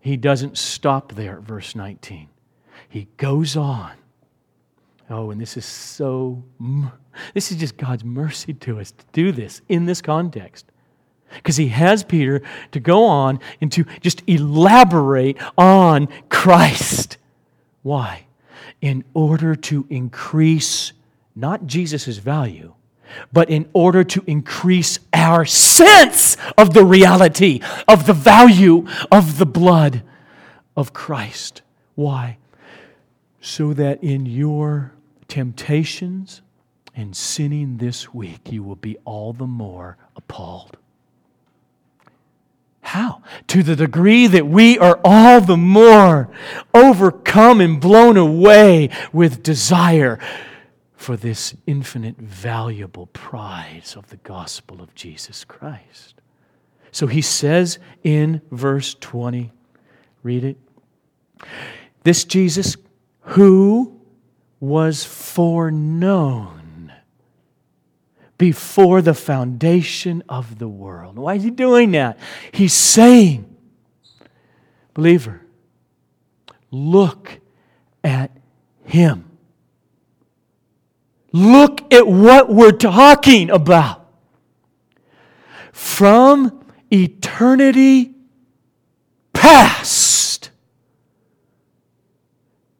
He 0.00 0.16
doesn't 0.16 0.58
stop 0.58 1.12
there 1.14 1.38
at 1.38 1.42
verse 1.42 1.74
19. 1.74 2.28
He 2.88 3.08
goes 3.16 3.56
on. 3.56 3.92
Oh, 5.08 5.30
and 5.30 5.40
this 5.40 5.56
is 5.56 5.64
so, 5.64 6.42
this 7.32 7.52
is 7.52 7.58
just 7.58 7.76
God's 7.76 8.04
mercy 8.04 8.52
to 8.54 8.80
us 8.80 8.90
to 8.90 9.04
do 9.12 9.32
this 9.32 9.62
in 9.68 9.86
this 9.86 10.02
context. 10.02 10.66
Because 11.34 11.56
he 11.56 11.68
has 11.68 12.04
Peter 12.04 12.42
to 12.72 12.80
go 12.80 13.04
on 13.04 13.40
and 13.60 13.70
to 13.72 13.84
just 14.00 14.22
elaborate 14.26 15.36
on 15.56 16.08
Christ. 16.28 17.18
Why? 17.82 18.26
In 18.80 19.04
order 19.14 19.54
to 19.54 19.86
increase 19.90 20.92
not 21.34 21.66
Jesus' 21.66 22.18
value, 22.18 22.74
but 23.32 23.50
in 23.50 23.68
order 23.72 24.04
to 24.04 24.22
increase 24.26 24.98
our 25.12 25.44
sense 25.44 26.36
of 26.56 26.74
the 26.74 26.84
reality, 26.84 27.60
of 27.88 28.06
the 28.06 28.12
value 28.12 28.86
of 29.10 29.38
the 29.38 29.46
blood 29.46 30.02
of 30.76 30.92
Christ. 30.92 31.62
Why? 31.94 32.38
So 33.40 33.72
that 33.74 34.02
in 34.02 34.26
your 34.26 34.92
temptations 35.28 36.42
and 36.94 37.16
sinning 37.16 37.76
this 37.78 38.12
week, 38.12 38.52
you 38.52 38.62
will 38.62 38.76
be 38.76 38.96
all 39.04 39.32
the 39.32 39.46
more 39.46 39.96
appalled. 40.16 40.76
How? 42.80 43.22
To 43.48 43.64
the 43.64 43.74
degree 43.74 44.28
that 44.28 44.46
we 44.46 44.78
are 44.78 45.00
all 45.04 45.40
the 45.40 45.56
more 45.56 46.30
overcome 46.72 47.60
and 47.60 47.80
blown 47.80 48.16
away 48.16 48.90
with 49.12 49.42
desire 49.42 50.20
for 51.06 51.16
this 51.16 51.54
infinite, 51.68 52.16
valuable 52.18 53.06
prize 53.06 53.94
of 53.96 54.08
the 54.08 54.16
gospel 54.16 54.82
of 54.82 54.92
Jesus 54.96 55.44
Christ. 55.44 56.20
So 56.90 57.06
he 57.06 57.22
says 57.22 57.78
in 58.02 58.42
verse 58.50 58.94
20, 58.94 59.52
read 60.24 60.42
it. 60.42 60.56
This 62.02 62.24
Jesus 62.24 62.76
who 63.20 64.00
was 64.58 65.04
foreknown 65.04 66.92
before 68.36 69.00
the 69.00 69.14
foundation 69.14 70.24
of 70.28 70.58
the 70.58 70.66
world. 70.66 71.20
Why 71.20 71.36
is 71.36 71.44
he 71.44 71.50
doing 71.50 71.92
that? 71.92 72.18
He's 72.50 72.74
saying, 72.74 73.56
believer, 74.92 75.40
look 76.72 77.38
at 78.02 78.32
him. 78.84 79.35
Look 81.36 81.92
at 81.92 82.06
what 82.06 82.48
we're 82.48 82.72
talking 82.72 83.50
about. 83.50 84.06
From 85.70 86.64
eternity 86.90 88.14
past, 89.34 90.48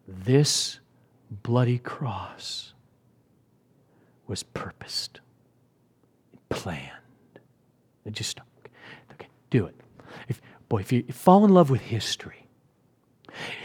this 0.08 0.80
bloody 1.30 1.76
cross 1.76 2.72
was 4.26 4.42
purposed, 4.42 5.20
planned. 6.48 6.92
And 8.06 8.14
just 8.14 8.40
okay, 9.12 9.28
do 9.50 9.66
it. 9.66 9.74
If, 10.28 10.40
boy, 10.70 10.78
if 10.78 10.92
you 10.92 11.02
fall 11.12 11.44
in 11.44 11.52
love 11.52 11.68
with 11.68 11.82
history, 11.82 12.45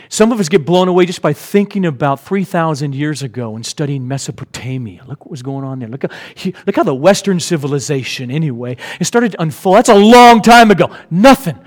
Some 0.10 0.34
of 0.34 0.40
us 0.42 0.50
get 0.50 0.66
blown 0.66 0.90
away 0.90 1.06
just 1.06 1.22
by 1.22 1.32
thinking 1.32 1.86
about 1.86 2.20
3,000 2.20 2.94
years 2.94 3.24
ago 3.24 3.56
and 3.56 3.66
studying 3.66 4.08
Mesopotamia. 4.08 5.04
Look 5.08 5.26
what 5.26 5.32
was 5.32 5.42
going 5.42 5.64
on 5.64 5.80
there. 5.80 5.88
Look 5.88 6.04
how, 6.04 6.52
look 6.68 6.76
how 6.76 6.84
the 6.84 6.94
Western 6.94 7.40
civilization, 7.40 8.30
anyway, 8.30 8.76
it 9.00 9.06
started 9.06 9.32
to 9.34 9.42
unfold. 9.42 9.78
That's 9.78 9.90
a 9.90 9.96
long 9.96 10.42
time 10.42 10.70
ago. 10.70 10.94
Nothing. 11.10 11.58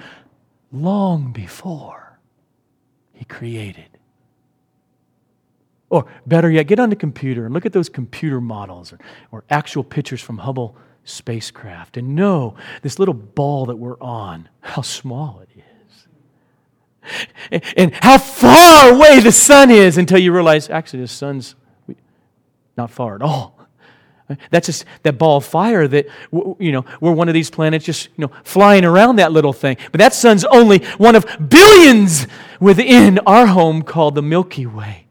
Long 0.71 1.33
before 1.33 2.19
He 3.15 3.25
created. 3.25 3.89
Or 5.89 6.07
better 6.27 6.51
yet, 6.51 6.65
get 6.65 6.81
on 6.81 6.91
the 6.91 6.97
computer 6.97 7.47
and 7.47 7.55
look 7.55 7.65
at 7.65 7.73
those 7.73 7.89
computer 7.89 8.41
models 8.41 8.93
or, 8.93 8.99
or 9.31 9.45
actual 9.49 9.85
pictures 9.85 10.21
from 10.21 10.39
Hubble 10.39 10.77
spacecraft 11.05 11.97
and 11.97 12.15
know 12.15 12.57
this 12.83 12.99
little 12.99 13.15
ball 13.15 13.67
that 13.67 13.77
we're 13.77 14.01
on, 14.01 14.49
how 14.61 14.83
small 14.83 15.41
it 15.41 15.49
is. 15.57 15.74
And 17.77 17.93
how 17.95 18.19
far 18.19 18.95
away 18.95 19.21
the 19.21 19.33
sun 19.33 19.71
is 19.71 19.99
until 19.99 20.19
you 20.19 20.33
realize 20.33 20.71
actually 20.71 21.01
the 21.01 21.09
sun's 21.09 21.55
not 22.77 22.91
far 22.91 23.15
at 23.15 23.23
all. 23.23 23.55
That's 24.51 24.67
just 24.67 24.87
that 25.03 25.19
ball 25.19 25.37
of 25.37 25.45
fire 25.45 25.87
that, 25.87 26.07
you 26.33 26.73
know, 26.73 26.85
we're 27.01 27.13
one 27.13 27.29
of 27.29 27.35
these 27.35 27.51
planets 27.51 27.85
just, 27.85 28.09
you 28.17 28.27
know, 28.27 28.33
flying 28.43 28.85
around 28.85 29.17
that 29.17 29.33
little 29.33 29.53
thing. 29.53 29.77
But 29.93 29.99
that 29.99 30.15
sun's 30.15 30.45
only 30.47 30.79
one 30.97 31.15
of 31.15 31.27
billions 31.49 32.27
within 32.59 33.19
our 33.27 33.47
home 33.47 33.83
called 33.83 34.15
the 34.15 34.23
Milky 34.23 34.65
Way. 34.65 35.07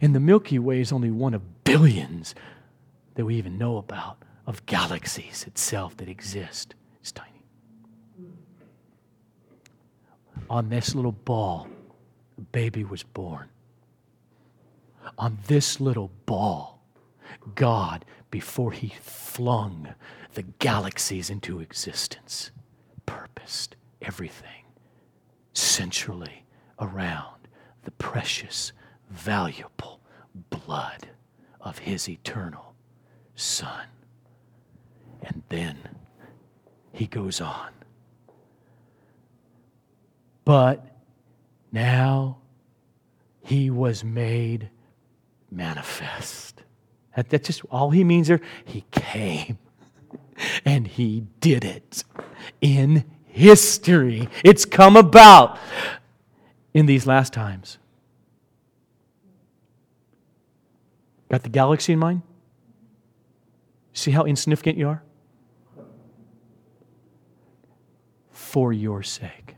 And 0.00 0.14
the 0.14 0.20
Milky 0.20 0.60
Way 0.60 0.80
is 0.80 0.92
only 0.92 1.10
one 1.10 1.34
of 1.34 1.64
billions 1.64 2.34
that 3.14 3.24
we 3.24 3.34
even 3.34 3.58
know 3.58 3.78
about 3.78 4.18
of 4.46 4.64
galaxies 4.66 5.44
itself 5.46 5.96
that 5.96 6.08
exist. 6.08 6.74
It's 7.00 7.12
tiny. 7.12 7.31
On 10.52 10.68
this 10.68 10.94
little 10.94 11.12
ball, 11.12 11.66
a 12.36 12.42
baby 12.42 12.84
was 12.84 13.02
born. 13.02 13.48
On 15.16 15.38
this 15.46 15.80
little 15.80 16.10
ball, 16.26 16.82
God, 17.54 18.04
before 18.30 18.70
he 18.70 18.92
flung 19.00 19.94
the 20.34 20.42
galaxies 20.42 21.30
into 21.30 21.60
existence, 21.60 22.50
purposed 23.06 23.76
everything 24.02 24.66
centrally 25.54 26.44
around 26.78 27.48
the 27.84 27.90
precious 27.92 28.72
valuable 29.08 30.00
blood 30.50 31.08
of 31.62 31.78
his 31.78 32.10
eternal 32.10 32.74
Son. 33.34 33.86
And 35.22 35.44
then 35.48 35.78
he 36.92 37.06
goes 37.06 37.40
on. 37.40 37.70
But 40.44 40.84
now 41.70 42.38
he 43.42 43.70
was 43.70 44.04
made 44.04 44.70
manifest. 45.50 46.62
That, 47.16 47.28
that's 47.28 47.46
just 47.46 47.62
all 47.70 47.90
he 47.90 48.04
means 48.04 48.28
there. 48.28 48.40
He 48.64 48.84
came 48.90 49.58
and 50.64 50.86
he 50.86 51.26
did 51.40 51.64
it 51.64 52.04
in 52.60 53.04
history. 53.26 54.28
It's 54.44 54.64
come 54.64 54.96
about 54.96 55.58
in 56.74 56.86
these 56.86 57.06
last 57.06 57.32
times. 57.32 57.78
Got 61.30 61.42
the 61.42 61.48
galaxy 61.48 61.94
in 61.94 61.98
mind? 61.98 62.22
See 63.94 64.10
how 64.10 64.24
insignificant 64.24 64.76
you 64.78 64.88
are? 64.88 65.02
For 68.30 68.72
your 68.72 69.02
sake. 69.02 69.56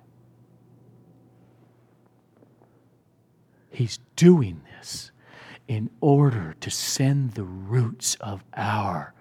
He's 3.75 3.99
doing 4.15 4.63
this 4.79 5.11
in 5.67 5.91
order 6.01 6.55
to 6.61 6.71
send 6.71 7.33
the 7.33 7.43
roots 7.43 8.15
of 8.21 8.45
our 8.57 9.15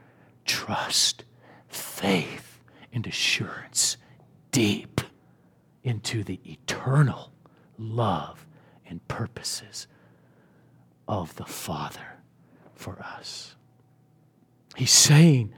trust, 0.45 1.25
faith, 1.67 2.59
and 2.93 3.07
assurance 3.07 3.97
deep 4.51 5.01
into 5.83 6.23
the 6.23 6.39
eternal 6.45 7.31
love 7.79 8.45
and 8.85 9.05
purposes 9.07 9.87
of 11.07 11.35
the 11.35 11.45
Father 11.45 12.19
for 12.75 12.99
us. 12.99 13.55
He's 14.75 14.91
saying, 14.91 15.53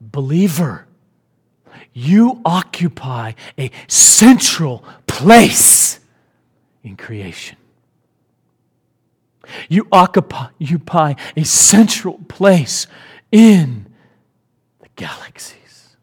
believer, 0.00 0.86
you 1.92 2.40
occupy 2.44 3.32
a 3.58 3.72
central 3.88 4.84
place 5.08 5.98
in 6.84 6.96
creation. 6.96 7.56
You 9.68 9.88
occupy 9.90 11.14
a 11.36 11.44
central 11.44 12.18
place 12.28 12.86
in 13.30 13.86
the 14.80 14.88
galaxies. 14.96 15.96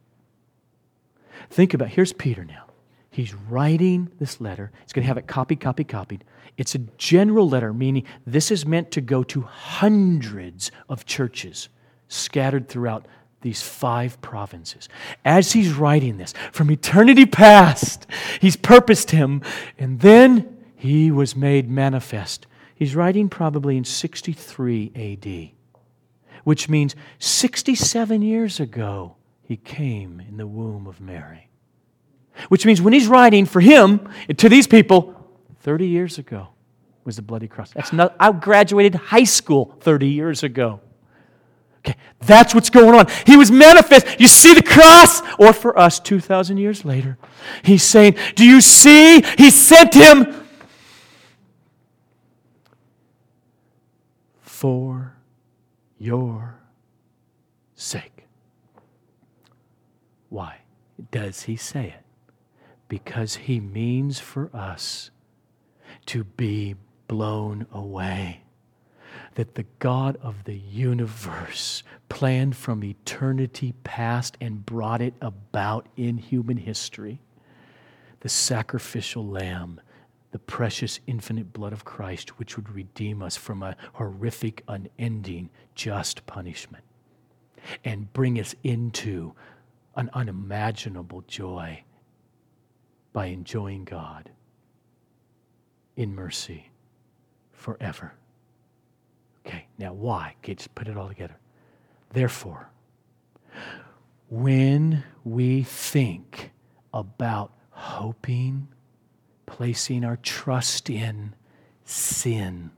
Think 1.49 1.73
about 1.73 1.89
here's 1.89 2.13
Peter 2.13 2.43
now. 2.43 2.65
He's 3.09 3.33
writing 3.33 4.09
this 4.19 4.39
letter. 4.39 4.71
He's 4.83 4.93
going 4.93 5.03
to 5.03 5.07
have 5.07 5.17
it 5.17 5.27
copied, 5.27 5.59
copied, 5.59 5.87
copied. 5.87 6.23
It's 6.57 6.75
a 6.75 6.79
general 6.97 7.49
letter, 7.49 7.73
meaning 7.73 8.03
this 8.25 8.51
is 8.51 8.65
meant 8.65 8.91
to 8.91 9.01
go 9.01 9.23
to 9.23 9.41
hundreds 9.41 10.71
of 10.87 11.05
churches 11.05 11.69
scattered 12.07 12.67
throughout 12.67 13.07
these 13.41 13.61
five 13.61 14.19
provinces. 14.21 14.89
As 15.23 15.53
he's 15.53 15.73
writing 15.73 16.17
this, 16.17 16.33
from 16.51 16.69
eternity 16.71 17.25
past, 17.25 18.05
he's 18.41 18.55
purposed 18.55 19.11
him, 19.11 19.41
and 19.77 20.01
then 20.01 20.57
he 20.75 21.11
was 21.11 21.35
made 21.35 21.69
manifest. 21.69 22.45
He's 22.80 22.95
writing 22.95 23.27
probably 23.27 23.75
in 23.75 23.84
63 23.84 24.93
AD, 24.95 25.82
which 26.45 26.69
means 26.69 26.95
67 27.19 28.21
years 28.21 28.61
ago, 28.61 29.17
he 29.43 29.57
came 29.57 30.21
in 30.21 30.38
the 30.38 30.47
womb 30.47 30.88
of 30.88 31.01
Mary. 31.01 31.49
Which 32.47 32.65
means 32.65 32.82
when 32.82 32.93
he's 32.93 33.09
writing 33.09 33.45
for 33.45 33.59
him, 33.59 34.07
to 34.38 34.47
these 34.47 34.65
people, 34.65 35.13
30 35.59 35.88
years 35.88 36.19
ago 36.19 36.47
was 37.03 37.17
the 37.17 37.21
bloody 37.21 37.49
cross. 37.49 37.69
That's 37.71 37.91
not, 37.91 38.15
I 38.17 38.32
graduated 38.32 38.95
high 38.95 39.25
school 39.25 39.75
30 39.82 40.07
years 40.07 40.43
ago. 40.43 40.80
Okay, 41.80 41.97
that's 42.21 42.55
what's 42.55 42.69
going 42.69 42.97
on. 42.97 43.07
He 43.25 43.36
was 43.36 43.51
manifest. 43.51 44.21
You 44.21 44.30
see 44.30 44.53
the 44.53 44.63
cross? 44.63 45.21
Or 45.38 45.51
for 45.51 45.77
us, 45.77 45.99
2,000 45.99 46.55
years 46.55 46.86
later, 46.86 47.17
he's 47.61 47.84
saying, 47.84 48.15
Do 48.36 48.45
you 48.45 48.61
see? 48.61 49.21
He 49.38 49.49
sent 49.49 49.93
him 49.93 50.45
for 54.60 55.16
your 55.97 56.60
sake. 57.76 58.26
Why 60.28 60.57
does 61.12 61.43
he 61.43 61.55
say 61.55 61.95
it? 61.97 62.03
Because 62.89 63.38
he 63.38 63.62
means 63.62 64.20
for 64.20 64.49
us 64.53 65.12
to 66.07 66.26
be 66.26 66.76
blown 67.07 67.68
away. 67.72 68.41
That 69.36 69.55
the 69.55 69.66
God 69.80 70.18
of 70.22 70.43
the 70.43 70.57
universe 70.57 71.82
planned 72.10 72.57
from 72.57 72.84
eternity 72.84 73.76
past 73.86 74.36
and 74.41 74.66
brought 74.66 75.01
it 75.01 75.14
about 75.22 75.88
in 75.95 76.18
human 76.18 76.57
history. 76.57 77.22
The 78.20 78.28
sacrificial 78.28 79.26
lamb, 79.26 79.80
the 80.32 80.39
precious 80.39 80.99
infinite 81.07 81.51
blood 81.53 81.73
of 81.73 81.86
Christ, 81.86 82.38
which 82.39 82.55
would 82.55 82.69
redeem 82.69 83.21
us 83.23 83.36
from 83.36 83.63
a 83.63 83.75
horrific, 83.93 84.63
unending, 84.67 85.49
just 85.75 86.25
punishment 86.25 86.84
and 87.84 88.11
bring 88.13 88.39
us 88.39 88.55
into 88.63 89.34
an 89.95 90.09
unimaginable 90.13 91.23
joy 91.27 91.84
by 93.11 93.25
enjoying 93.27 93.86
God 93.86 94.30
in 95.95 96.13
mercy 96.15 96.69
forever. 97.51 98.13
Okay, 99.45 99.65
now 99.77 99.93
why? 99.93 100.36
Okay, 100.43 100.55
just 100.55 100.73
put 100.75 100.88
it 100.88 100.97
all 100.97 101.07
together. 101.07 101.36
Therefore, 102.11 102.69
when 104.30 105.03
we 105.23 105.63
think 105.63 106.51
about 106.93 107.51
hoping, 107.71 108.67
placing 109.50 110.06
our 110.06 110.16
trust 110.18 110.89
in 110.89 111.34
sin, 111.84 112.70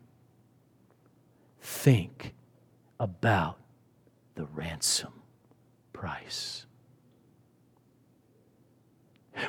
think 1.60 2.34
about 3.00 3.58
the 4.36 4.46
ransom 4.46 5.12
price. 5.92 6.66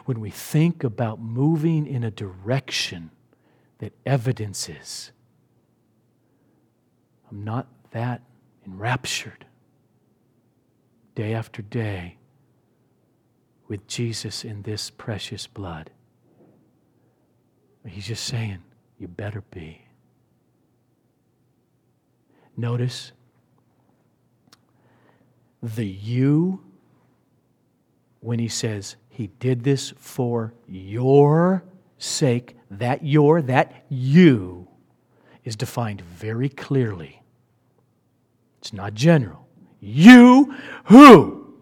When 0.05 0.20
we 0.20 0.31
think 0.31 0.85
about 0.85 1.20
moving 1.20 1.87
in 1.87 2.03
a 2.03 2.11
direction 2.11 3.11
that 3.79 3.93
evidences 4.05 5.12
I'm 7.33 7.45
not 7.45 7.66
that 7.93 8.20
enraptured 8.66 9.47
day 11.14 11.33
after 11.33 11.62
day 11.62 12.18
with 13.68 13.87
Jesus 13.87 14.45
in 14.45 14.62
this 14.62 14.91
precious 14.91 15.47
blood. 15.47 15.91
He's 17.87 18.07
just 18.07 18.24
saying, 18.24 18.59
You 18.99 19.09
better 19.09 19.43
be. 19.51 19.83
Notice 22.57 23.12
the 25.62 25.87
you 25.87 26.62
when 28.20 28.39
he 28.39 28.49
says 28.49 28.97
he 29.09 29.28
did 29.39 29.64
this 29.64 29.93
for 29.97 30.53
your 30.68 31.64
sake, 31.99 32.57
that 32.70 33.05
your, 33.05 33.43
that 33.43 33.85
you 33.89 34.68
is 35.45 35.57
defined 35.57 36.01
very 36.01 36.49
clearly. 36.49 37.22
It's 38.59 38.72
not 38.72 38.95
general. 38.95 39.49
You 39.80 40.55
who? 40.85 41.55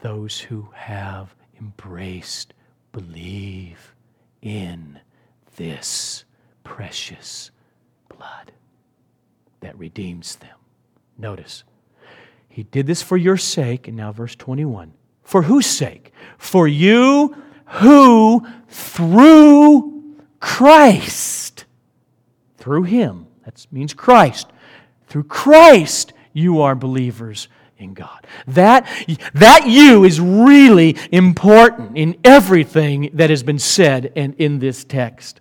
Those 0.00 0.38
who 0.38 0.68
have 0.74 1.34
embraced, 1.58 2.52
believe 2.92 3.94
in 4.42 4.98
this 5.56 6.24
precious 6.64 7.50
blood 8.08 8.52
that 9.60 9.78
redeems 9.78 10.36
them. 10.36 10.58
Notice, 11.16 11.64
he 12.48 12.64
did 12.64 12.86
this 12.86 13.00
for 13.00 13.16
your 13.16 13.36
sake, 13.36 13.88
and 13.88 13.96
now 13.96 14.12
verse 14.12 14.34
21. 14.34 14.92
For 15.22 15.42
whose 15.42 15.66
sake? 15.66 16.12
For 16.36 16.68
you 16.68 17.34
who 17.66 18.46
through 18.68 20.16
Christ, 20.40 21.64
through 22.58 22.82
him, 22.82 23.28
that 23.44 23.66
means 23.70 23.94
Christ, 23.94 24.48
through 25.06 25.24
Christ, 25.24 26.12
you 26.32 26.60
are 26.60 26.74
believers 26.74 27.48
in 27.82 27.94
God. 27.94 28.26
That, 28.46 28.86
that 29.34 29.66
you 29.66 30.04
is 30.04 30.20
really 30.20 30.96
important 31.10 31.98
in 31.98 32.18
everything 32.24 33.10
that 33.14 33.30
has 33.30 33.42
been 33.42 33.58
said 33.58 34.12
and 34.16 34.34
in 34.38 34.58
this 34.58 34.84
text. 34.84 35.40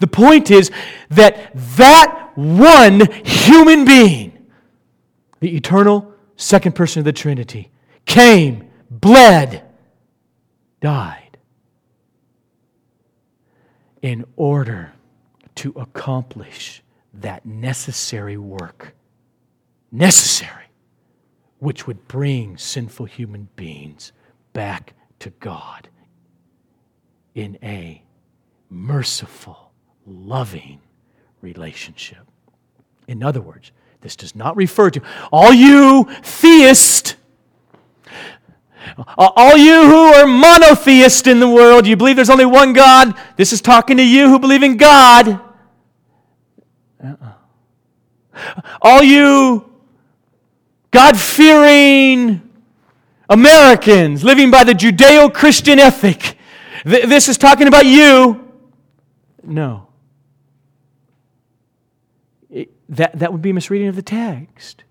The 0.00 0.06
point 0.06 0.50
is 0.50 0.70
that 1.10 1.52
that 1.54 2.32
one 2.34 3.10
human 3.24 3.84
being, 3.84 4.46
the 5.40 5.56
eternal 5.56 6.12
second 6.36 6.74
person 6.74 7.00
of 7.00 7.04
the 7.04 7.12
Trinity, 7.12 7.70
came, 8.04 8.70
bled, 8.90 9.64
died 10.80 11.38
in 14.02 14.24
order 14.36 14.92
to 15.56 15.72
accomplish 15.76 16.82
that 17.14 17.44
necessary 17.44 18.36
work. 18.36 18.94
Necessary 19.90 20.67
which 21.58 21.86
would 21.86 22.06
bring 22.08 22.56
sinful 22.56 23.06
human 23.06 23.48
beings 23.56 24.12
back 24.52 24.94
to 25.18 25.30
God 25.30 25.88
in 27.34 27.58
a 27.62 28.02
merciful, 28.70 29.72
loving 30.06 30.80
relationship. 31.40 32.26
In 33.06 33.22
other 33.22 33.40
words, 33.40 33.72
this 34.00 34.16
does 34.16 34.34
not 34.34 34.56
refer 34.56 34.90
to 34.90 35.02
all 35.32 35.52
you 35.52 36.04
theists, 36.22 37.16
all 39.16 39.56
you 39.56 39.82
who 39.82 40.14
are 40.14 40.26
monotheist 40.26 41.26
in 41.26 41.40
the 41.40 41.48
world, 41.48 41.86
you 41.86 41.96
believe 41.96 42.16
there's 42.16 42.30
only 42.30 42.46
one 42.46 42.72
God. 42.72 43.14
This 43.36 43.52
is 43.52 43.60
talking 43.60 43.96
to 43.96 44.04
you 44.04 44.28
who 44.28 44.38
believe 44.38 44.62
in 44.62 44.76
God. 44.76 45.40
Uh-uh. 47.02 47.32
All 48.80 49.02
you 49.02 49.67
God 50.90 51.18
fearing 51.18 52.42
Americans 53.28 54.24
living 54.24 54.50
by 54.50 54.64
the 54.64 54.72
Judeo 54.72 55.32
Christian 55.32 55.78
ethic. 55.78 56.36
This 56.84 57.28
is 57.28 57.36
talking 57.36 57.68
about 57.68 57.86
you. 57.86 58.52
No. 59.42 59.88
It, 62.50 62.70
that, 62.88 63.18
that 63.18 63.32
would 63.32 63.42
be 63.42 63.50
a 63.50 63.54
misreading 63.54 63.88
of 63.88 63.96
the 63.96 64.02
text. 64.02 64.84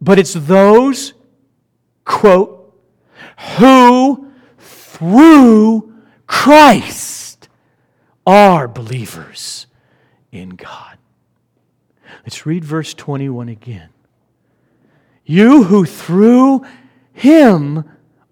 But 0.00 0.18
it's 0.18 0.34
those, 0.34 1.14
quote, 2.04 2.62
who 3.58 4.30
through 4.58 5.92
Christ 6.26 7.48
are 8.26 8.68
believers 8.68 9.66
in 10.30 10.50
God. 10.50 10.98
Let's 12.24 12.44
read 12.46 12.64
verse 12.64 12.92
21 12.94 13.48
again. 13.48 13.90
You 15.26 15.64
who 15.64 15.84
through 15.84 16.64
him 17.12 17.84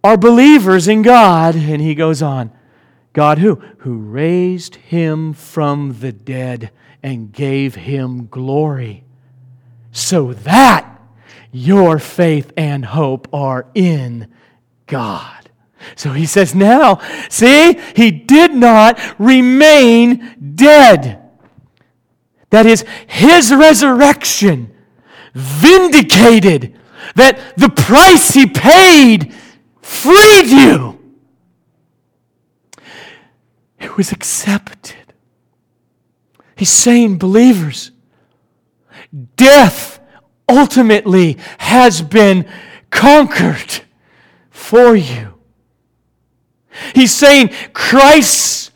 are 0.03 0.17
believers 0.17 0.89
in 0.89 1.03
God. 1.03 1.55
And 1.57 1.83
he 1.83 1.95
goes 1.95 2.23
on 2.23 2.53
God 3.13 3.39
who? 3.39 3.57
Who 3.79 3.97
raised 3.97 4.77
him 4.77 5.33
from 5.33 5.99
the 6.01 6.13
dead 6.13 6.71
and 7.03 7.33
gave 7.33 7.75
him 7.75 8.29
glory, 8.29 9.05
so 9.93 10.33
that 10.33 10.99
your 11.53 11.99
faith 11.99 12.51
and 12.57 12.85
hope 12.85 13.29
are 13.33 13.67
in 13.75 14.33
God. 14.87 15.51
So 15.97 16.13
he 16.13 16.25
says, 16.25 16.55
now, 16.55 17.01
see, 17.29 17.79
he 17.95 18.11
did 18.11 18.55
not 18.55 18.99
remain 19.19 20.55
dead. 20.55 21.21
That 22.49 22.65
is, 22.65 22.87
his 23.07 23.53
resurrection 23.53 24.75
vindicated 25.35 26.75
that 27.15 27.57
the 27.57 27.69
price 27.69 28.31
he 28.31 28.47
paid 28.47 29.33
freed 29.83 30.47
you. 30.47 30.99
It 33.79 33.97
was 33.97 34.13
accepted. 34.13 34.97
He's 36.57 36.71
saying, 36.71 37.19
believers, 37.19 37.91
death 39.37 40.01
ultimately 40.49 41.39
has 41.59 42.01
been 42.03 42.49
conquered 42.91 43.83
for 44.51 44.95
you. 44.95 45.35
He's 46.95 47.15
saying 47.15 47.51
Christ's 47.73 48.71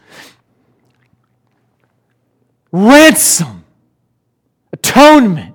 ransom, 2.71 3.65
atonement, 4.73 5.48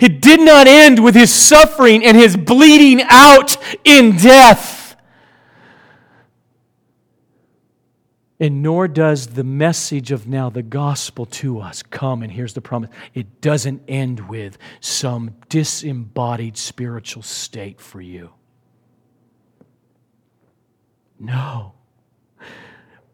it 0.00 0.20
did 0.20 0.40
not 0.40 0.66
end 0.66 1.02
with 1.02 1.14
his 1.14 1.32
suffering 1.32 2.04
and 2.04 2.16
his 2.16 2.36
bleeding 2.36 3.02
out 3.08 3.56
in 3.84 4.16
death. 4.16 4.78
And 8.40 8.62
nor 8.62 8.86
does 8.86 9.28
the 9.28 9.42
message 9.42 10.12
of 10.12 10.28
now 10.28 10.48
the 10.48 10.62
gospel 10.62 11.26
to 11.26 11.58
us 11.58 11.82
come, 11.82 12.22
and 12.22 12.30
here's 12.30 12.54
the 12.54 12.60
promise 12.60 12.90
it 13.12 13.40
doesn't 13.40 13.82
end 13.88 14.28
with 14.28 14.58
some 14.80 15.34
disembodied 15.48 16.56
spiritual 16.56 17.22
state 17.22 17.80
for 17.80 18.00
you. 18.00 18.30
No. 21.18 21.74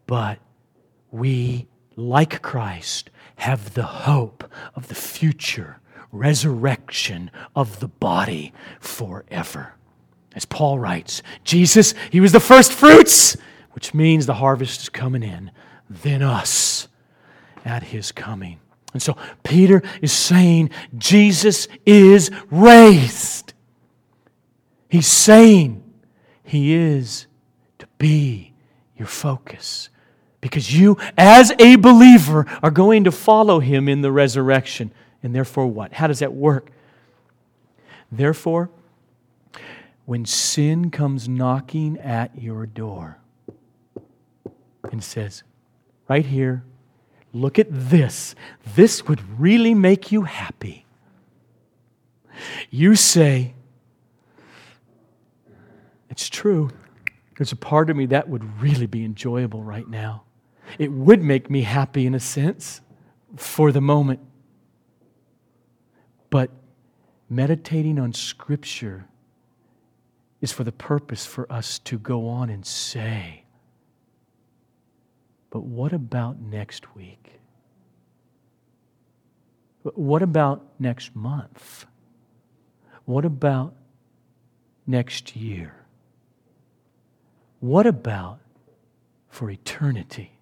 But 0.05 0.37
we, 1.09 1.67
like 1.95 2.43
Christ, 2.43 3.09
have 3.37 3.73
the 3.73 3.83
hope 3.83 4.43
of 4.75 4.89
the 4.89 4.95
future 4.95 5.79
resurrection 6.15 7.31
of 7.55 7.79
the 7.79 7.87
body 7.87 8.53
forever. 8.79 9.73
As 10.33 10.45
Paul 10.45 10.79
writes, 10.79 11.21
Jesus, 11.43 11.93
he 12.11 12.19
was 12.19 12.31
the 12.31 12.39
first 12.39 12.73
fruits, 12.73 13.37
which 13.71 13.93
means 13.93 14.25
the 14.25 14.33
harvest 14.35 14.81
is 14.81 14.89
coming 14.89 15.23
in, 15.23 15.51
then 15.89 16.21
us 16.21 16.87
at 17.63 17.83
his 17.83 18.11
coming. 18.11 18.59
And 18.93 19.01
so 19.01 19.17
Peter 19.43 19.83
is 20.01 20.13
saying 20.13 20.71
Jesus 20.97 21.67
is 21.85 22.31
raised. 22.49 23.53
He's 24.89 25.07
saying 25.07 25.83
he 26.43 26.73
is 26.73 27.27
to 27.79 27.87
be 27.97 28.53
your 28.97 29.07
focus 29.07 29.89
because 30.39 30.77
you, 30.77 30.95
as 31.17 31.51
a 31.59 31.75
believer, 31.75 32.45
are 32.61 32.71
going 32.71 33.03
to 33.03 33.11
follow 33.11 33.59
him 33.59 33.89
in 33.89 34.01
the 34.01 34.11
resurrection. 34.11 34.91
And 35.25 35.33
therefore, 35.33 35.65
what? 35.65 35.93
How 35.93 36.05
does 36.05 36.19
that 36.19 36.35
work? 36.35 36.69
Therefore, 38.11 38.69
when 40.05 40.23
sin 40.23 40.91
comes 40.91 41.27
knocking 41.27 41.97
at 41.97 42.39
your 42.39 42.67
door 42.67 43.17
and 44.91 45.03
says, 45.03 45.41
right 46.07 46.27
here, 46.27 46.63
look 47.33 47.57
at 47.57 47.65
this, 47.71 48.35
this 48.75 49.07
would 49.07 49.39
really 49.39 49.73
make 49.73 50.11
you 50.11 50.21
happy. 50.21 50.85
You 52.69 52.93
say, 52.95 53.55
it's 56.07 56.29
true. 56.29 56.69
There's 57.35 57.51
a 57.51 57.55
part 57.55 57.89
of 57.89 57.97
me 57.97 58.05
that 58.05 58.29
would 58.29 58.61
really 58.61 58.85
be 58.85 59.03
enjoyable 59.03 59.63
right 59.63 59.87
now. 59.87 60.21
It 60.77 60.91
would 60.91 61.23
make 61.23 61.49
me 61.49 61.63
happy 61.63 62.05
in 62.05 62.13
a 62.13 62.19
sense 62.19 62.81
for 63.35 63.71
the 63.71 63.81
moment. 63.81 64.19
But 66.29 66.51
meditating 67.29 67.99
on 67.99 68.13
Scripture 68.13 69.07
is 70.41 70.51
for 70.51 70.63
the 70.63 70.71
purpose 70.71 71.25
for 71.25 71.51
us 71.51 71.79
to 71.79 71.97
go 71.97 72.27
on 72.27 72.49
and 72.49 72.65
say, 72.65 73.45
But 75.49 75.63
what 75.63 75.93
about 75.93 76.39
next 76.39 76.95
week? 76.95 77.39
What 79.83 80.23
about 80.23 80.63
next 80.79 81.15
month? 81.15 81.85
What 83.05 83.23
about 83.23 83.75
next 84.87 85.35
year? 85.35 85.85
What 87.59 87.85
about 87.85 88.39
for 89.29 89.49
eternity? 89.49 90.34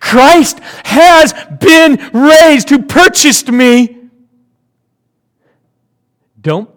Christ 0.00 0.60
has 0.84 1.32
been 1.60 1.96
raised 2.12 2.70
who 2.70 2.82
purchased 2.82 3.50
me. 3.50 3.96
Don't, 6.40 6.70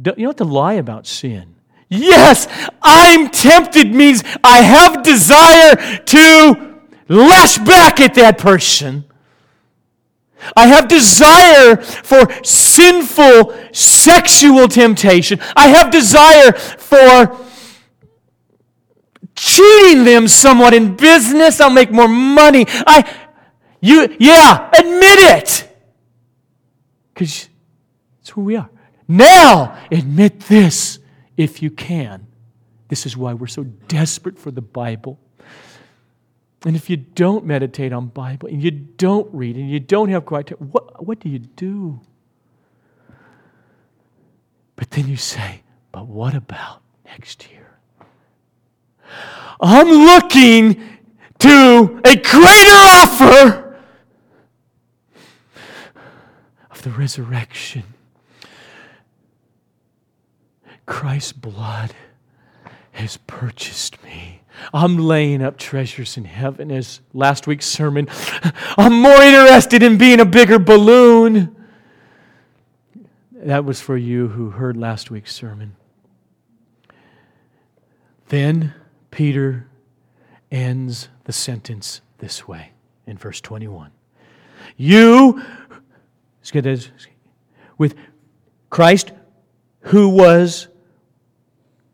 don't 0.00 0.18
you 0.18 0.26
don't 0.26 0.38
have 0.38 0.46
to 0.46 0.52
lie 0.52 0.74
about 0.74 1.06
sin. 1.06 1.54
Yes, 1.88 2.46
I'm 2.82 3.30
tempted 3.30 3.94
means 3.94 4.22
I 4.44 4.58
have 4.62 5.02
desire 5.02 5.98
to 5.98 6.80
lash 7.08 7.58
back 7.58 8.00
at 8.00 8.14
that 8.14 8.38
person. 8.38 9.04
I 10.56 10.66
have 10.68 10.86
desire 10.86 11.76
for 11.76 12.28
sinful 12.44 13.54
sexual 13.72 14.68
temptation. 14.68 15.40
I 15.56 15.68
have 15.68 15.90
desire 15.90 16.52
for 16.52 17.47
cheating 19.38 20.04
them 20.04 20.28
somewhat 20.28 20.74
in 20.74 20.96
business. 20.96 21.60
I'll 21.60 21.70
make 21.70 21.90
more 21.90 22.08
money. 22.08 22.66
I, 22.68 23.08
you, 23.80 24.16
yeah, 24.18 24.70
admit 24.76 25.18
it. 25.38 25.76
Because 27.14 27.48
that's 28.18 28.30
who 28.30 28.42
we 28.42 28.56
are. 28.56 28.68
Now, 29.06 29.78
admit 29.90 30.40
this 30.40 30.98
if 31.36 31.62
you 31.62 31.70
can. 31.70 32.26
This 32.88 33.06
is 33.06 33.16
why 33.16 33.34
we're 33.34 33.46
so 33.46 33.64
desperate 33.64 34.38
for 34.38 34.50
the 34.50 34.60
Bible. 34.60 35.18
And 36.64 36.74
if 36.74 36.90
you 36.90 36.96
don't 36.96 37.44
meditate 37.44 37.92
on 37.92 38.08
Bible 38.08 38.48
and 38.48 38.62
you 38.62 38.72
don't 38.72 39.32
read 39.32 39.56
and 39.56 39.70
you 39.70 39.78
don't 39.78 40.08
have 40.08 40.26
quiet 40.26 40.48
time, 40.48 40.58
what, 40.72 41.06
what 41.06 41.20
do 41.20 41.28
you 41.28 41.38
do? 41.38 42.00
But 44.74 44.90
then 44.90 45.08
you 45.08 45.16
say, 45.16 45.62
but 45.92 46.06
what 46.06 46.34
about 46.34 46.82
next 47.04 47.48
year? 47.50 47.57
I'm 49.60 49.88
looking 49.88 50.82
to 51.40 52.00
a 52.04 52.16
greater 52.16 52.78
offer 52.94 53.76
of 56.70 56.82
the 56.82 56.90
resurrection. 56.90 57.84
Christ's 60.86 61.32
blood 61.32 61.92
has 62.92 63.16
purchased 63.26 64.02
me. 64.02 64.42
I'm 64.72 64.96
laying 64.96 65.42
up 65.42 65.56
treasures 65.56 66.16
in 66.16 66.24
heaven, 66.24 66.72
as 66.72 67.00
last 67.12 67.46
week's 67.46 67.66
sermon. 67.66 68.08
I'm 68.76 69.00
more 69.00 69.22
interested 69.22 69.82
in 69.82 69.98
being 69.98 70.18
a 70.18 70.24
bigger 70.24 70.58
balloon. 70.58 71.54
That 73.32 73.64
was 73.64 73.80
for 73.80 73.96
you 73.96 74.28
who 74.28 74.50
heard 74.50 74.76
last 74.76 75.10
week's 75.10 75.32
sermon. 75.32 75.76
Then 78.28 78.74
Peter 79.10 79.66
ends 80.50 81.08
the 81.24 81.32
sentence 81.32 82.00
this 82.18 82.46
way 82.46 82.72
in 83.06 83.16
verse 83.16 83.40
21. 83.40 83.90
You, 84.76 85.42
with 87.78 87.94
Christ, 88.70 89.12
who 89.80 90.08
was, 90.08 90.68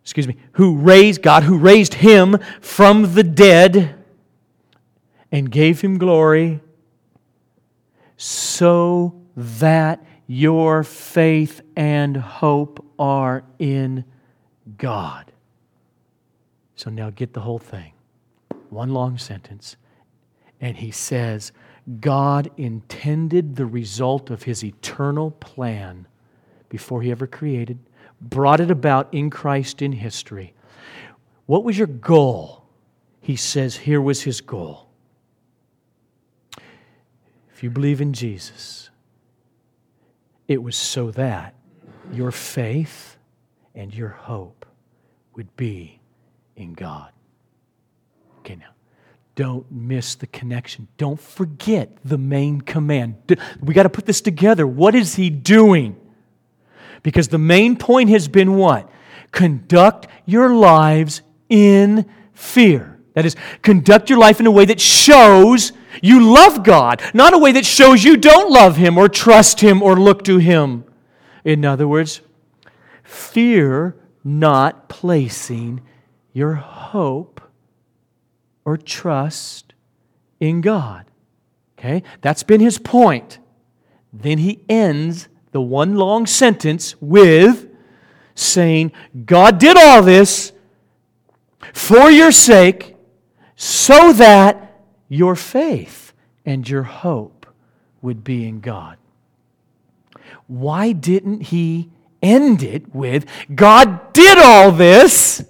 excuse 0.02 0.26
me, 0.26 0.36
who 0.52 0.76
raised, 0.76 1.22
God 1.22 1.44
who 1.44 1.58
raised 1.58 1.94
him 1.94 2.38
from 2.60 3.14
the 3.14 3.22
dead 3.22 3.94
and 5.30 5.50
gave 5.50 5.80
him 5.80 5.98
glory, 5.98 6.60
so 8.16 9.20
that 9.36 10.04
your 10.26 10.84
faith 10.84 11.60
and 11.76 12.16
hope 12.16 12.84
are 12.98 13.44
in 13.58 14.04
God. 14.78 15.32
So 16.76 16.90
now 16.90 17.10
get 17.10 17.32
the 17.32 17.40
whole 17.40 17.58
thing. 17.58 17.92
One 18.70 18.90
long 18.90 19.18
sentence. 19.18 19.76
And 20.60 20.76
he 20.76 20.90
says, 20.90 21.52
God 22.00 22.50
intended 22.56 23.56
the 23.56 23.66
result 23.66 24.30
of 24.30 24.44
his 24.44 24.64
eternal 24.64 25.30
plan 25.30 26.06
before 26.68 27.02
he 27.02 27.10
ever 27.10 27.26
created, 27.26 27.78
brought 28.20 28.60
it 28.60 28.70
about 28.70 29.12
in 29.12 29.30
Christ 29.30 29.82
in 29.82 29.92
history. 29.92 30.54
What 31.46 31.62
was 31.62 31.76
your 31.76 31.86
goal? 31.86 32.64
He 33.20 33.36
says, 33.36 33.76
here 33.76 34.00
was 34.00 34.22
his 34.22 34.40
goal. 34.40 34.88
If 37.52 37.62
you 37.62 37.70
believe 37.70 38.00
in 38.00 38.12
Jesus, 38.12 38.90
it 40.48 40.62
was 40.62 40.76
so 40.76 41.10
that 41.12 41.54
your 42.12 42.30
faith 42.30 43.16
and 43.74 43.94
your 43.94 44.08
hope 44.08 44.66
would 45.34 45.54
be 45.56 46.00
in 46.56 46.74
God. 46.74 47.10
Okay, 48.40 48.56
now, 48.56 48.70
don't 49.34 49.70
miss 49.70 50.14
the 50.14 50.26
connection. 50.26 50.88
Don't 50.96 51.20
forget 51.20 51.96
the 52.04 52.18
main 52.18 52.60
command. 52.60 53.16
We 53.60 53.74
got 53.74 53.84
to 53.84 53.88
put 53.88 54.06
this 54.06 54.20
together. 54.20 54.66
What 54.66 54.94
is 54.94 55.16
he 55.16 55.30
doing? 55.30 55.96
Because 57.02 57.28
the 57.28 57.38
main 57.38 57.76
point 57.76 58.10
has 58.10 58.28
been 58.28 58.54
what? 58.54 58.88
Conduct 59.32 60.06
your 60.24 60.54
lives 60.54 61.22
in 61.48 62.06
fear. 62.32 62.98
That 63.14 63.26
is, 63.26 63.36
conduct 63.62 64.10
your 64.10 64.18
life 64.18 64.40
in 64.40 64.46
a 64.46 64.50
way 64.50 64.64
that 64.64 64.80
shows 64.80 65.72
you 66.02 66.20
love 66.20 66.64
God, 66.64 67.02
not 67.14 67.34
a 67.34 67.38
way 67.38 67.52
that 67.52 67.64
shows 67.64 68.02
you 68.02 68.16
don't 68.16 68.50
love 68.50 68.76
Him 68.76 68.98
or 68.98 69.08
trust 69.08 69.60
Him 69.60 69.82
or 69.82 69.96
look 69.96 70.24
to 70.24 70.38
Him. 70.38 70.84
In 71.44 71.64
other 71.64 71.86
words, 71.86 72.20
fear 73.02 73.96
not 74.24 74.88
placing 74.88 75.82
your 76.34 76.54
hope 76.54 77.40
or 78.66 78.76
trust 78.76 79.72
in 80.40 80.60
God. 80.60 81.06
Okay? 81.78 82.02
That's 82.20 82.42
been 82.42 82.60
his 82.60 82.76
point. 82.76 83.38
Then 84.12 84.38
he 84.38 84.60
ends 84.68 85.28
the 85.52 85.62
one 85.62 85.96
long 85.96 86.26
sentence 86.26 86.96
with 87.00 87.68
saying, 88.34 88.92
God 89.24 89.58
did 89.58 89.78
all 89.78 90.02
this 90.02 90.52
for 91.72 92.10
your 92.10 92.32
sake 92.32 92.96
so 93.56 94.12
that 94.12 94.82
your 95.08 95.36
faith 95.36 96.12
and 96.44 96.68
your 96.68 96.82
hope 96.82 97.46
would 98.02 98.24
be 98.24 98.46
in 98.46 98.60
God. 98.60 98.98
Why 100.46 100.92
didn't 100.92 101.42
he 101.42 101.90
end 102.20 102.62
it 102.62 102.94
with, 102.94 103.26
God 103.54 104.12
did 104.12 104.38
all 104.38 104.72
this 104.72 105.44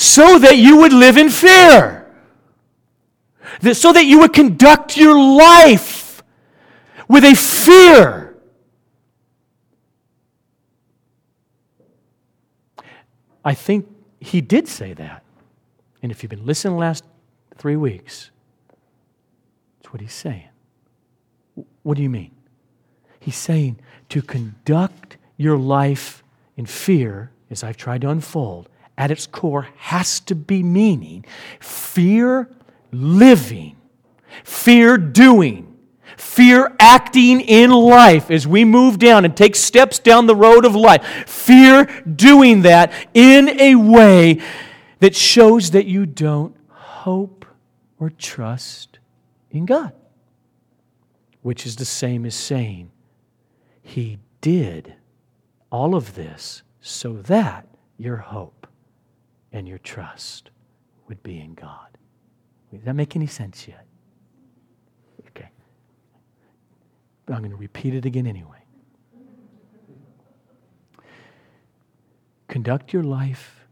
so 0.00 0.38
that 0.38 0.56
you 0.56 0.78
would 0.78 0.94
live 0.94 1.18
in 1.18 1.28
fear, 1.28 2.10
so 3.74 3.92
that 3.92 4.06
you 4.06 4.20
would 4.20 4.32
conduct 4.32 4.96
your 4.96 5.14
life 5.14 6.22
with 7.06 7.22
a 7.22 7.34
fear. 7.34 8.34
I 13.44 13.52
think 13.52 13.94
he 14.20 14.40
did 14.40 14.68
say 14.68 14.94
that. 14.94 15.22
And 16.02 16.10
if 16.10 16.22
you've 16.22 16.30
been 16.30 16.46
listening 16.46 16.76
the 16.76 16.80
last 16.80 17.04
three 17.58 17.76
weeks, 17.76 18.30
that's 19.82 19.92
what 19.92 20.00
he's 20.00 20.14
saying. 20.14 20.48
What 21.82 21.98
do 21.98 22.02
you 22.02 22.08
mean? 22.08 22.30
He's 23.18 23.36
saying 23.36 23.80
to 24.08 24.22
conduct 24.22 25.18
your 25.36 25.58
life 25.58 26.24
in 26.56 26.64
fear, 26.64 27.32
as 27.50 27.62
I've 27.62 27.76
tried 27.76 28.00
to 28.00 28.08
unfold, 28.08 28.70
at 29.00 29.10
its 29.10 29.26
core 29.26 29.66
has 29.78 30.20
to 30.20 30.34
be 30.34 30.62
meaning 30.62 31.24
fear 31.58 32.50
living, 32.92 33.74
fear 34.44 34.98
doing, 34.98 35.74
fear 36.18 36.76
acting 36.78 37.40
in 37.40 37.70
life 37.70 38.30
as 38.30 38.46
we 38.46 38.62
move 38.62 38.98
down 38.98 39.24
and 39.24 39.34
take 39.34 39.56
steps 39.56 39.98
down 39.98 40.26
the 40.26 40.36
road 40.36 40.66
of 40.66 40.76
life. 40.76 41.02
Fear 41.26 41.86
doing 42.14 42.60
that 42.60 42.92
in 43.14 43.58
a 43.58 43.74
way 43.74 44.42
that 44.98 45.16
shows 45.16 45.70
that 45.70 45.86
you 45.86 46.04
don't 46.04 46.54
hope 46.68 47.46
or 47.98 48.10
trust 48.10 48.98
in 49.50 49.64
God, 49.64 49.94
which 51.40 51.64
is 51.64 51.76
the 51.76 51.86
same 51.86 52.26
as 52.26 52.34
saying, 52.34 52.90
He 53.80 54.18
did 54.42 54.92
all 55.72 55.94
of 55.94 56.16
this 56.16 56.62
so 56.82 57.14
that 57.14 57.66
your 57.96 58.18
hope 58.18 58.59
and 59.52 59.68
your 59.68 59.78
trust 59.78 60.50
would 61.08 61.22
be 61.22 61.40
in 61.40 61.54
God. 61.54 61.98
Does 62.72 62.84
that 62.84 62.94
make 62.94 63.16
any 63.16 63.26
sense 63.26 63.66
yet? 63.66 63.86
Okay. 65.28 65.48
I'm 67.28 67.38
going 67.38 67.50
to 67.50 67.56
repeat 67.56 67.94
it 67.94 68.04
again 68.04 68.26
anyway. 68.26 68.64
Conduct 72.48 72.92
your 72.92 73.02
life 73.02 73.66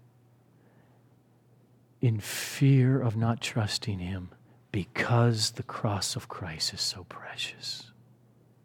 in 2.00 2.20
fear 2.20 3.00
of 3.00 3.16
not 3.16 3.40
trusting 3.40 3.98
Him 3.98 4.30
because 4.70 5.52
the 5.52 5.62
cross 5.62 6.14
of 6.14 6.28
Christ 6.28 6.74
is 6.74 6.80
so 6.80 7.04
precious 7.08 7.90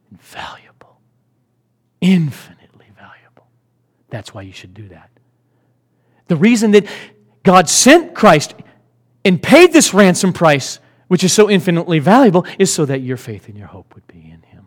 and 0.09 0.21
valuable, 0.21 0.99
infinitely 2.01 2.91
valuable. 2.95 3.47
That's 4.09 4.33
why 4.33 4.43
you 4.43 4.51
should 4.51 4.73
do 4.73 4.87
that. 4.89 5.09
The 6.33 6.39
reason 6.39 6.71
that 6.71 6.87
God 7.43 7.69
sent 7.69 8.15
Christ 8.15 8.55
and 9.23 9.39
paid 9.39 9.71
this 9.71 9.93
ransom 9.93 10.33
price, 10.33 10.79
which 11.09 11.23
is 11.23 11.31
so 11.31 11.47
infinitely 11.47 11.99
valuable, 11.99 12.43
is 12.57 12.73
so 12.73 12.85
that 12.85 13.01
your 13.01 13.17
faith 13.17 13.47
and 13.47 13.55
your 13.55 13.67
hope 13.67 13.93
would 13.93 14.07
be 14.07 14.17
in 14.17 14.41
Him. 14.41 14.65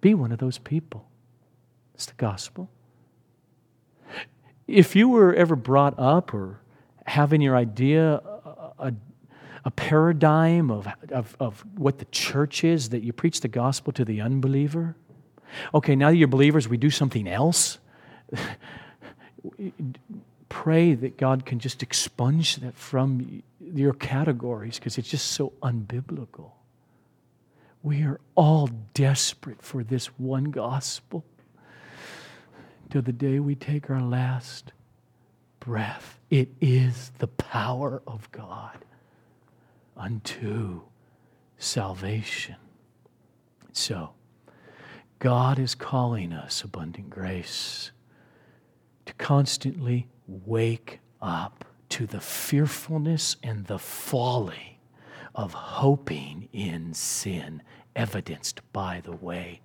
Be 0.00 0.14
one 0.14 0.30
of 0.30 0.38
those 0.38 0.58
people. 0.58 1.08
It's 1.96 2.06
the 2.06 2.14
gospel. 2.16 2.70
If 4.68 4.94
you 4.94 5.08
were 5.08 5.34
ever 5.34 5.56
brought 5.56 5.98
up 5.98 6.32
or 6.32 6.60
having 7.04 7.40
your 7.40 7.56
idea 7.56 8.22
a, 8.78 8.92
a, 9.64 9.70
paradigm 9.72 10.70
of, 10.70 10.86
of, 11.10 11.36
of 11.40 11.64
what 11.76 11.98
the 11.98 12.04
church 12.12 12.62
is, 12.62 12.90
that 12.90 13.02
you 13.02 13.12
preach 13.12 13.40
the 13.40 13.48
gospel 13.48 13.92
to 13.94 14.04
the 14.04 14.20
unbeliever, 14.20 14.94
okay, 15.74 15.96
now 15.96 16.10
that 16.10 16.16
you're 16.16 16.28
believers, 16.28 16.68
we 16.68 16.76
do 16.76 16.90
something 16.90 17.26
else. 17.26 17.78
Pray 20.62 20.94
that 20.94 21.18
God 21.18 21.44
can 21.44 21.58
just 21.58 21.82
expunge 21.82 22.56
that 22.56 22.74
from 22.74 23.42
your 23.60 23.92
categories 23.92 24.78
because 24.78 24.96
it's 24.96 25.10
just 25.10 25.32
so 25.32 25.52
unbiblical. 25.62 26.52
We 27.82 28.02
are 28.04 28.18
all 28.34 28.70
desperate 28.94 29.60
for 29.60 29.84
this 29.84 30.06
one 30.18 30.44
gospel 30.44 31.24
till 32.88 33.02
the 33.02 33.12
day 33.12 33.38
we 33.38 33.54
take 33.54 33.90
our 33.90 34.00
last 34.00 34.72
breath. 35.60 36.18
It 36.30 36.48
is 36.58 37.12
the 37.18 37.28
power 37.28 38.02
of 38.06 38.32
God 38.32 38.78
unto 39.94 40.80
salvation. 41.58 42.56
So, 43.74 44.14
God 45.18 45.58
is 45.58 45.74
calling 45.74 46.32
us, 46.32 46.64
abundant 46.64 47.10
grace, 47.10 47.90
to 49.04 49.12
constantly 49.14 50.08
wake 50.26 51.00
up 51.20 51.64
to 51.88 52.06
the 52.06 52.20
fearfulness 52.20 53.36
and 53.42 53.66
the 53.66 53.78
folly 53.78 54.78
of 55.34 55.52
hoping 55.52 56.48
in 56.52 56.94
sin, 56.94 57.62
evidenced 57.94 58.60
by 58.72 59.00
the 59.04 59.14
way 59.14 59.60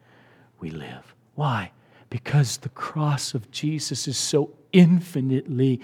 we 0.59 0.69
live. 0.69 1.15
Why? 1.35 1.71
Because 2.09 2.57
the 2.57 2.69
cross 2.69 3.33
of 3.33 3.49
Jesus 3.51 4.07
is 4.07 4.17
so 4.17 4.51
infinitely 4.73 5.79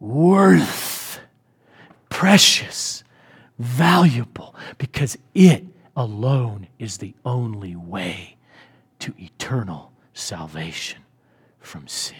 worth, 0.00 1.20
precious, 2.08 3.04
valuable, 3.58 4.54
because 4.78 5.16
it 5.34 5.64
alone 5.96 6.66
is 6.78 6.98
the 6.98 7.14
only 7.24 7.76
way 7.76 8.36
to 8.98 9.14
eternal 9.18 9.92
salvation 10.12 11.02
from 11.60 11.86
sin 11.86 12.16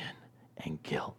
and 0.64 0.82
guilt. 0.82 1.16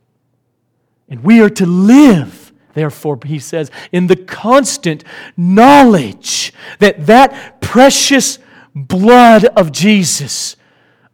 And 1.10 1.24
we 1.24 1.42
are 1.42 1.50
to 1.50 1.66
live, 1.66 2.52
therefore, 2.74 3.20
he 3.26 3.40
says, 3.40 3.70
in 3.92 4.08
the 4.08 4.16
constant 4.16 5.04
knowledge 5.36 6.54
that 6.80 7.06
that 7.08 7.62
precious 7.62 8.40
blood 8.74 9.46
of 9.46 9.72
Jesus 9.72 10.56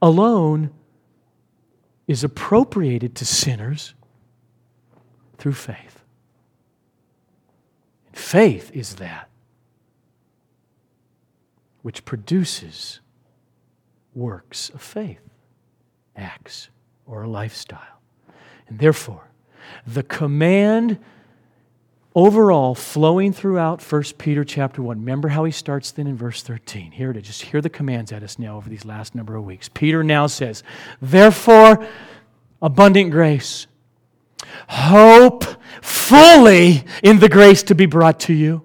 alone 0.02 0.72
is 2.08 2.24
appropriated 2.24 3.16
to 3.16 3.26
sinners 3.26 3.94
through 5.38 5.54
faith. 5.54 6.04
And 8.08 8.18
faith 8.18 8.72
is 8.74 8.96
that 8.96 9.30
which 11.82 12.04
produces 12.06 13.00
works 14.14 14.70
of 14.70 14.82
faith, 14.82 15.22
acts, 16.16 16.70
or 17.06 17.24
a 17.24 17.30
lifestyle. 17.30 17.97
And 18.68 18.80
therefore, 18.80 19.24
the 19.86 20.04
command 20.04 20.98
overall 22.18 22.74
flowing 22.74 23.32
throughout 23.32 23.80
1 23.82 24.04
Peter 24.18 24.44
chapter 24.44 24.82
1. 24.82 25.00
Remember 25.00 25.28
how 25.28 25.44
he 25.44 25.52
starts 25.52 25.92
then 25.92 26.08
in 26.08 26.18
verse 26.18 26.42
13. 26.42 26.92
Here 26.92 27.12
it 27.12 27.18
is. 27.18 27.24
Just 27.24 27.44
hear 27.44 27.62
the 27.62 27.70
commands 27.70 28.12
at 28.12 28.24
us 28.24 28.40
now 28.40 28.58
over 28.58 28.70
these 28.70 28.86
last 28.86 29.14
number 29.14 29.36
of 29.36 29.46
weeks. 29.46 29.70
Peter 29.70 30.04
now 30.04 30.26
says, 30.26 30.64
Therefore, 31.00 31.86
abundant 32.60 33.12
grace, 33.12 33.68
hope 34.68 35.46
fully 35.82 36.84
in 37.04 37.20
the 37.20 37.30
grace 37.30 37.62
to 37.64 37.76
be 37.76 37.86
brought 37.86 38.20
to 38.22 38.34
you. 38.34 38.64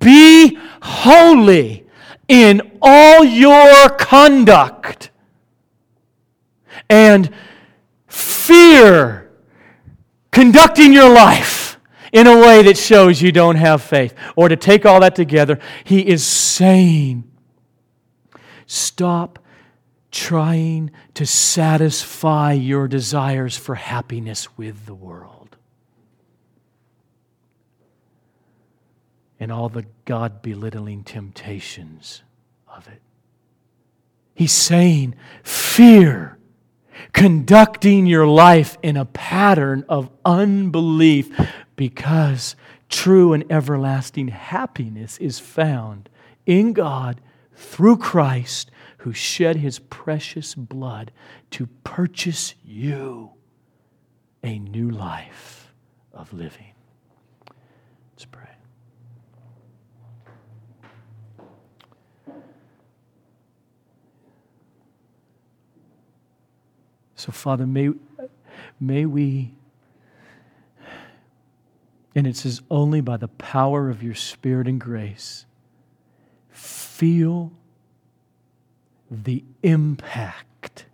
Be 0.00 0.58
holy 0.80 1.86
in 2.26 2.78
all 2.80 3.22
your 3.22 3.90
conduct 3.90 5.10
and 6.88 7.30
fear 8.08 9.30
conducting 10.32 10.92
your 10.92 11.12
life 11.12 11.78
in 12.12 12.26
a 12.26 12.38
way 12.40 12.62
that 12.62 12.76
shows 12.76 13.20
you 13.20 13.30
don't 13.32 13.56
have 13.56 13.82
faith. 13.82 14.14
Or 14.34 14.48
to 14.48 14.56
take 14.56 14.86
all 14.86 15.00
that 15.00 15.14
together, 15.14 15.58
he 15.84 16.00
is 16.00 16.24
saying, 16.24 17.24
stop 18.66 19.38
trying 20.10 20.90
to 21.14 21.26
satisfy 21.26 22.52
your 22.52 22.88
desires 22.88 23.56
for 23.56 23.74
happiness 23.74 24.56
with 24.56 24.86
the 24.86 24.94
world. 24.94 25.56
And 29.38 29.52
all 29.52 29.68
the 29.68 29.84
God 30.04 30.42
belittling 30.42 31.04
temptations 31.04 32.22
of 32.66 32.88
it. 32.88 33.02
He's 34.34 34.52
saying, 34.52 35.14
fear 35.42 36.37
conducting 37.12 38.06
your 38.06 38.26
life 38.26 38.76
in 38.82 38.96
a 38.96 39.04
pattern 39.04 39.84
of 39.88 40.10
unbelief 40.24 41.30
because 41.76 42.56
true 42.88 43.32
and 43.32 43.44
everlasting 43.50 44.28
happiness 44.28 45.18
is 45.18 45.38
found 45.38 46.08
in 46.46 46.72
God 46.72 47.20
through 47.54 47.96
Christ 47.98 48.70
who 48.98 49.12
shed 49.12 49.56
his 49.56 49.78
precious 49.78 50.54
blood 50.54 51.12
to 51.50 51.66
purchase 51.84 52.54
you 52.64 53.30
a 54.42 54.58
new 54.58 54.90
life 54.90 55.72
of 56.12 56.32
living. 56.32 56.72
Let's 58.12 58.24
pray. 58.24 58.47
So, 67.18 67.32
Father, 67.32 67.66
may, 67.66 67.90
may 68.78 69.04
we, 69.04 69.52
and 72.14 72.28
it 72.28 72.36
says 72.36 72.62
only 72.70 73.00
by 73.00 73.16
the 73.16 73.26
power 73.26 73.90
of 73.90 74.04
your 74.04 74.14
Spirit 74.14 74.68
and 74.68 74.80
grace, 74.80 75.44
feel 76.48 77.50
the 79.10 79.42
impact. 79.64 80.86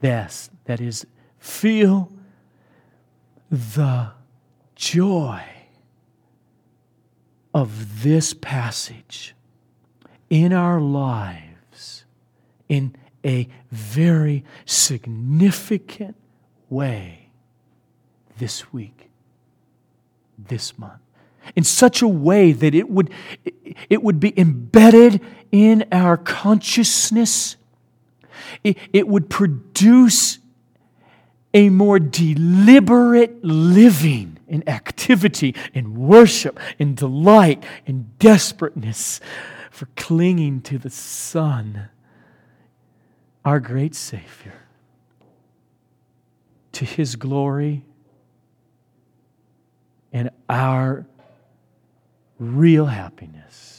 Yes, 0.00 0.50
that 0.66 0.80
is, 0.80 1.04
feel 1.40 2.12
the 3.50 4.12
joy 4.76 5.42
of 7.52 8.04
this 8.04 8.34
passage 8.34 9.34
in 10.30 10.52
our 10.52 10.80
lives 10.80 12.04
in 12.68 12.94
a 13.24 13.48
very 13.70 14.44
significant 14.64 16.16
way 16.70 17.30
this 18.38 18.72
week, 18.72 19.10
this 20.38 20.78
month, 20.78 21.00
in 21.56 21.64
such 21.64 22.02
a 22.02 22.08
way 22.08 22.52
that 22.52 22.74
it 22.74 22.88
would, 22.88 23.10
it 23.88 24.02
would 24.02 24.20
be 24.20 24.38
embedded 24.38 25.20
in 25.50 25.86
our 25.90 26.16
consciousness. 26.16 27.56
It, 28.62 28.78
it 28.92 29.08
would 29.08 29.28
produce 29.30 30.38
a 31.54 31.70
more 31.70 31.98
deliberate 31.98 33.42
living 33.42 34.38
in 34.46 34.68
activity, 34.68 35.54
in 35.72 35.94
worship, 35.94 36.60
in 36.78 36.94
delight, 36.94 37.64
in 37.86 38.10
desperateness 38.18 39.20
for 39.70 39.86
clinging 39.96 40.60
to 40.62 40.78
the 40.78 40.90
Son 40.90 41.88
our 43.48 43.60
great 43.60 43.94
Savior, 43.94 44.60
to 46.70 46.84
His 46.84 47.16
glory 47.16 47.82
and 50.12 50.28
our 50.50 51.06
real 52.38 52.84
happiness. 52.84 53.77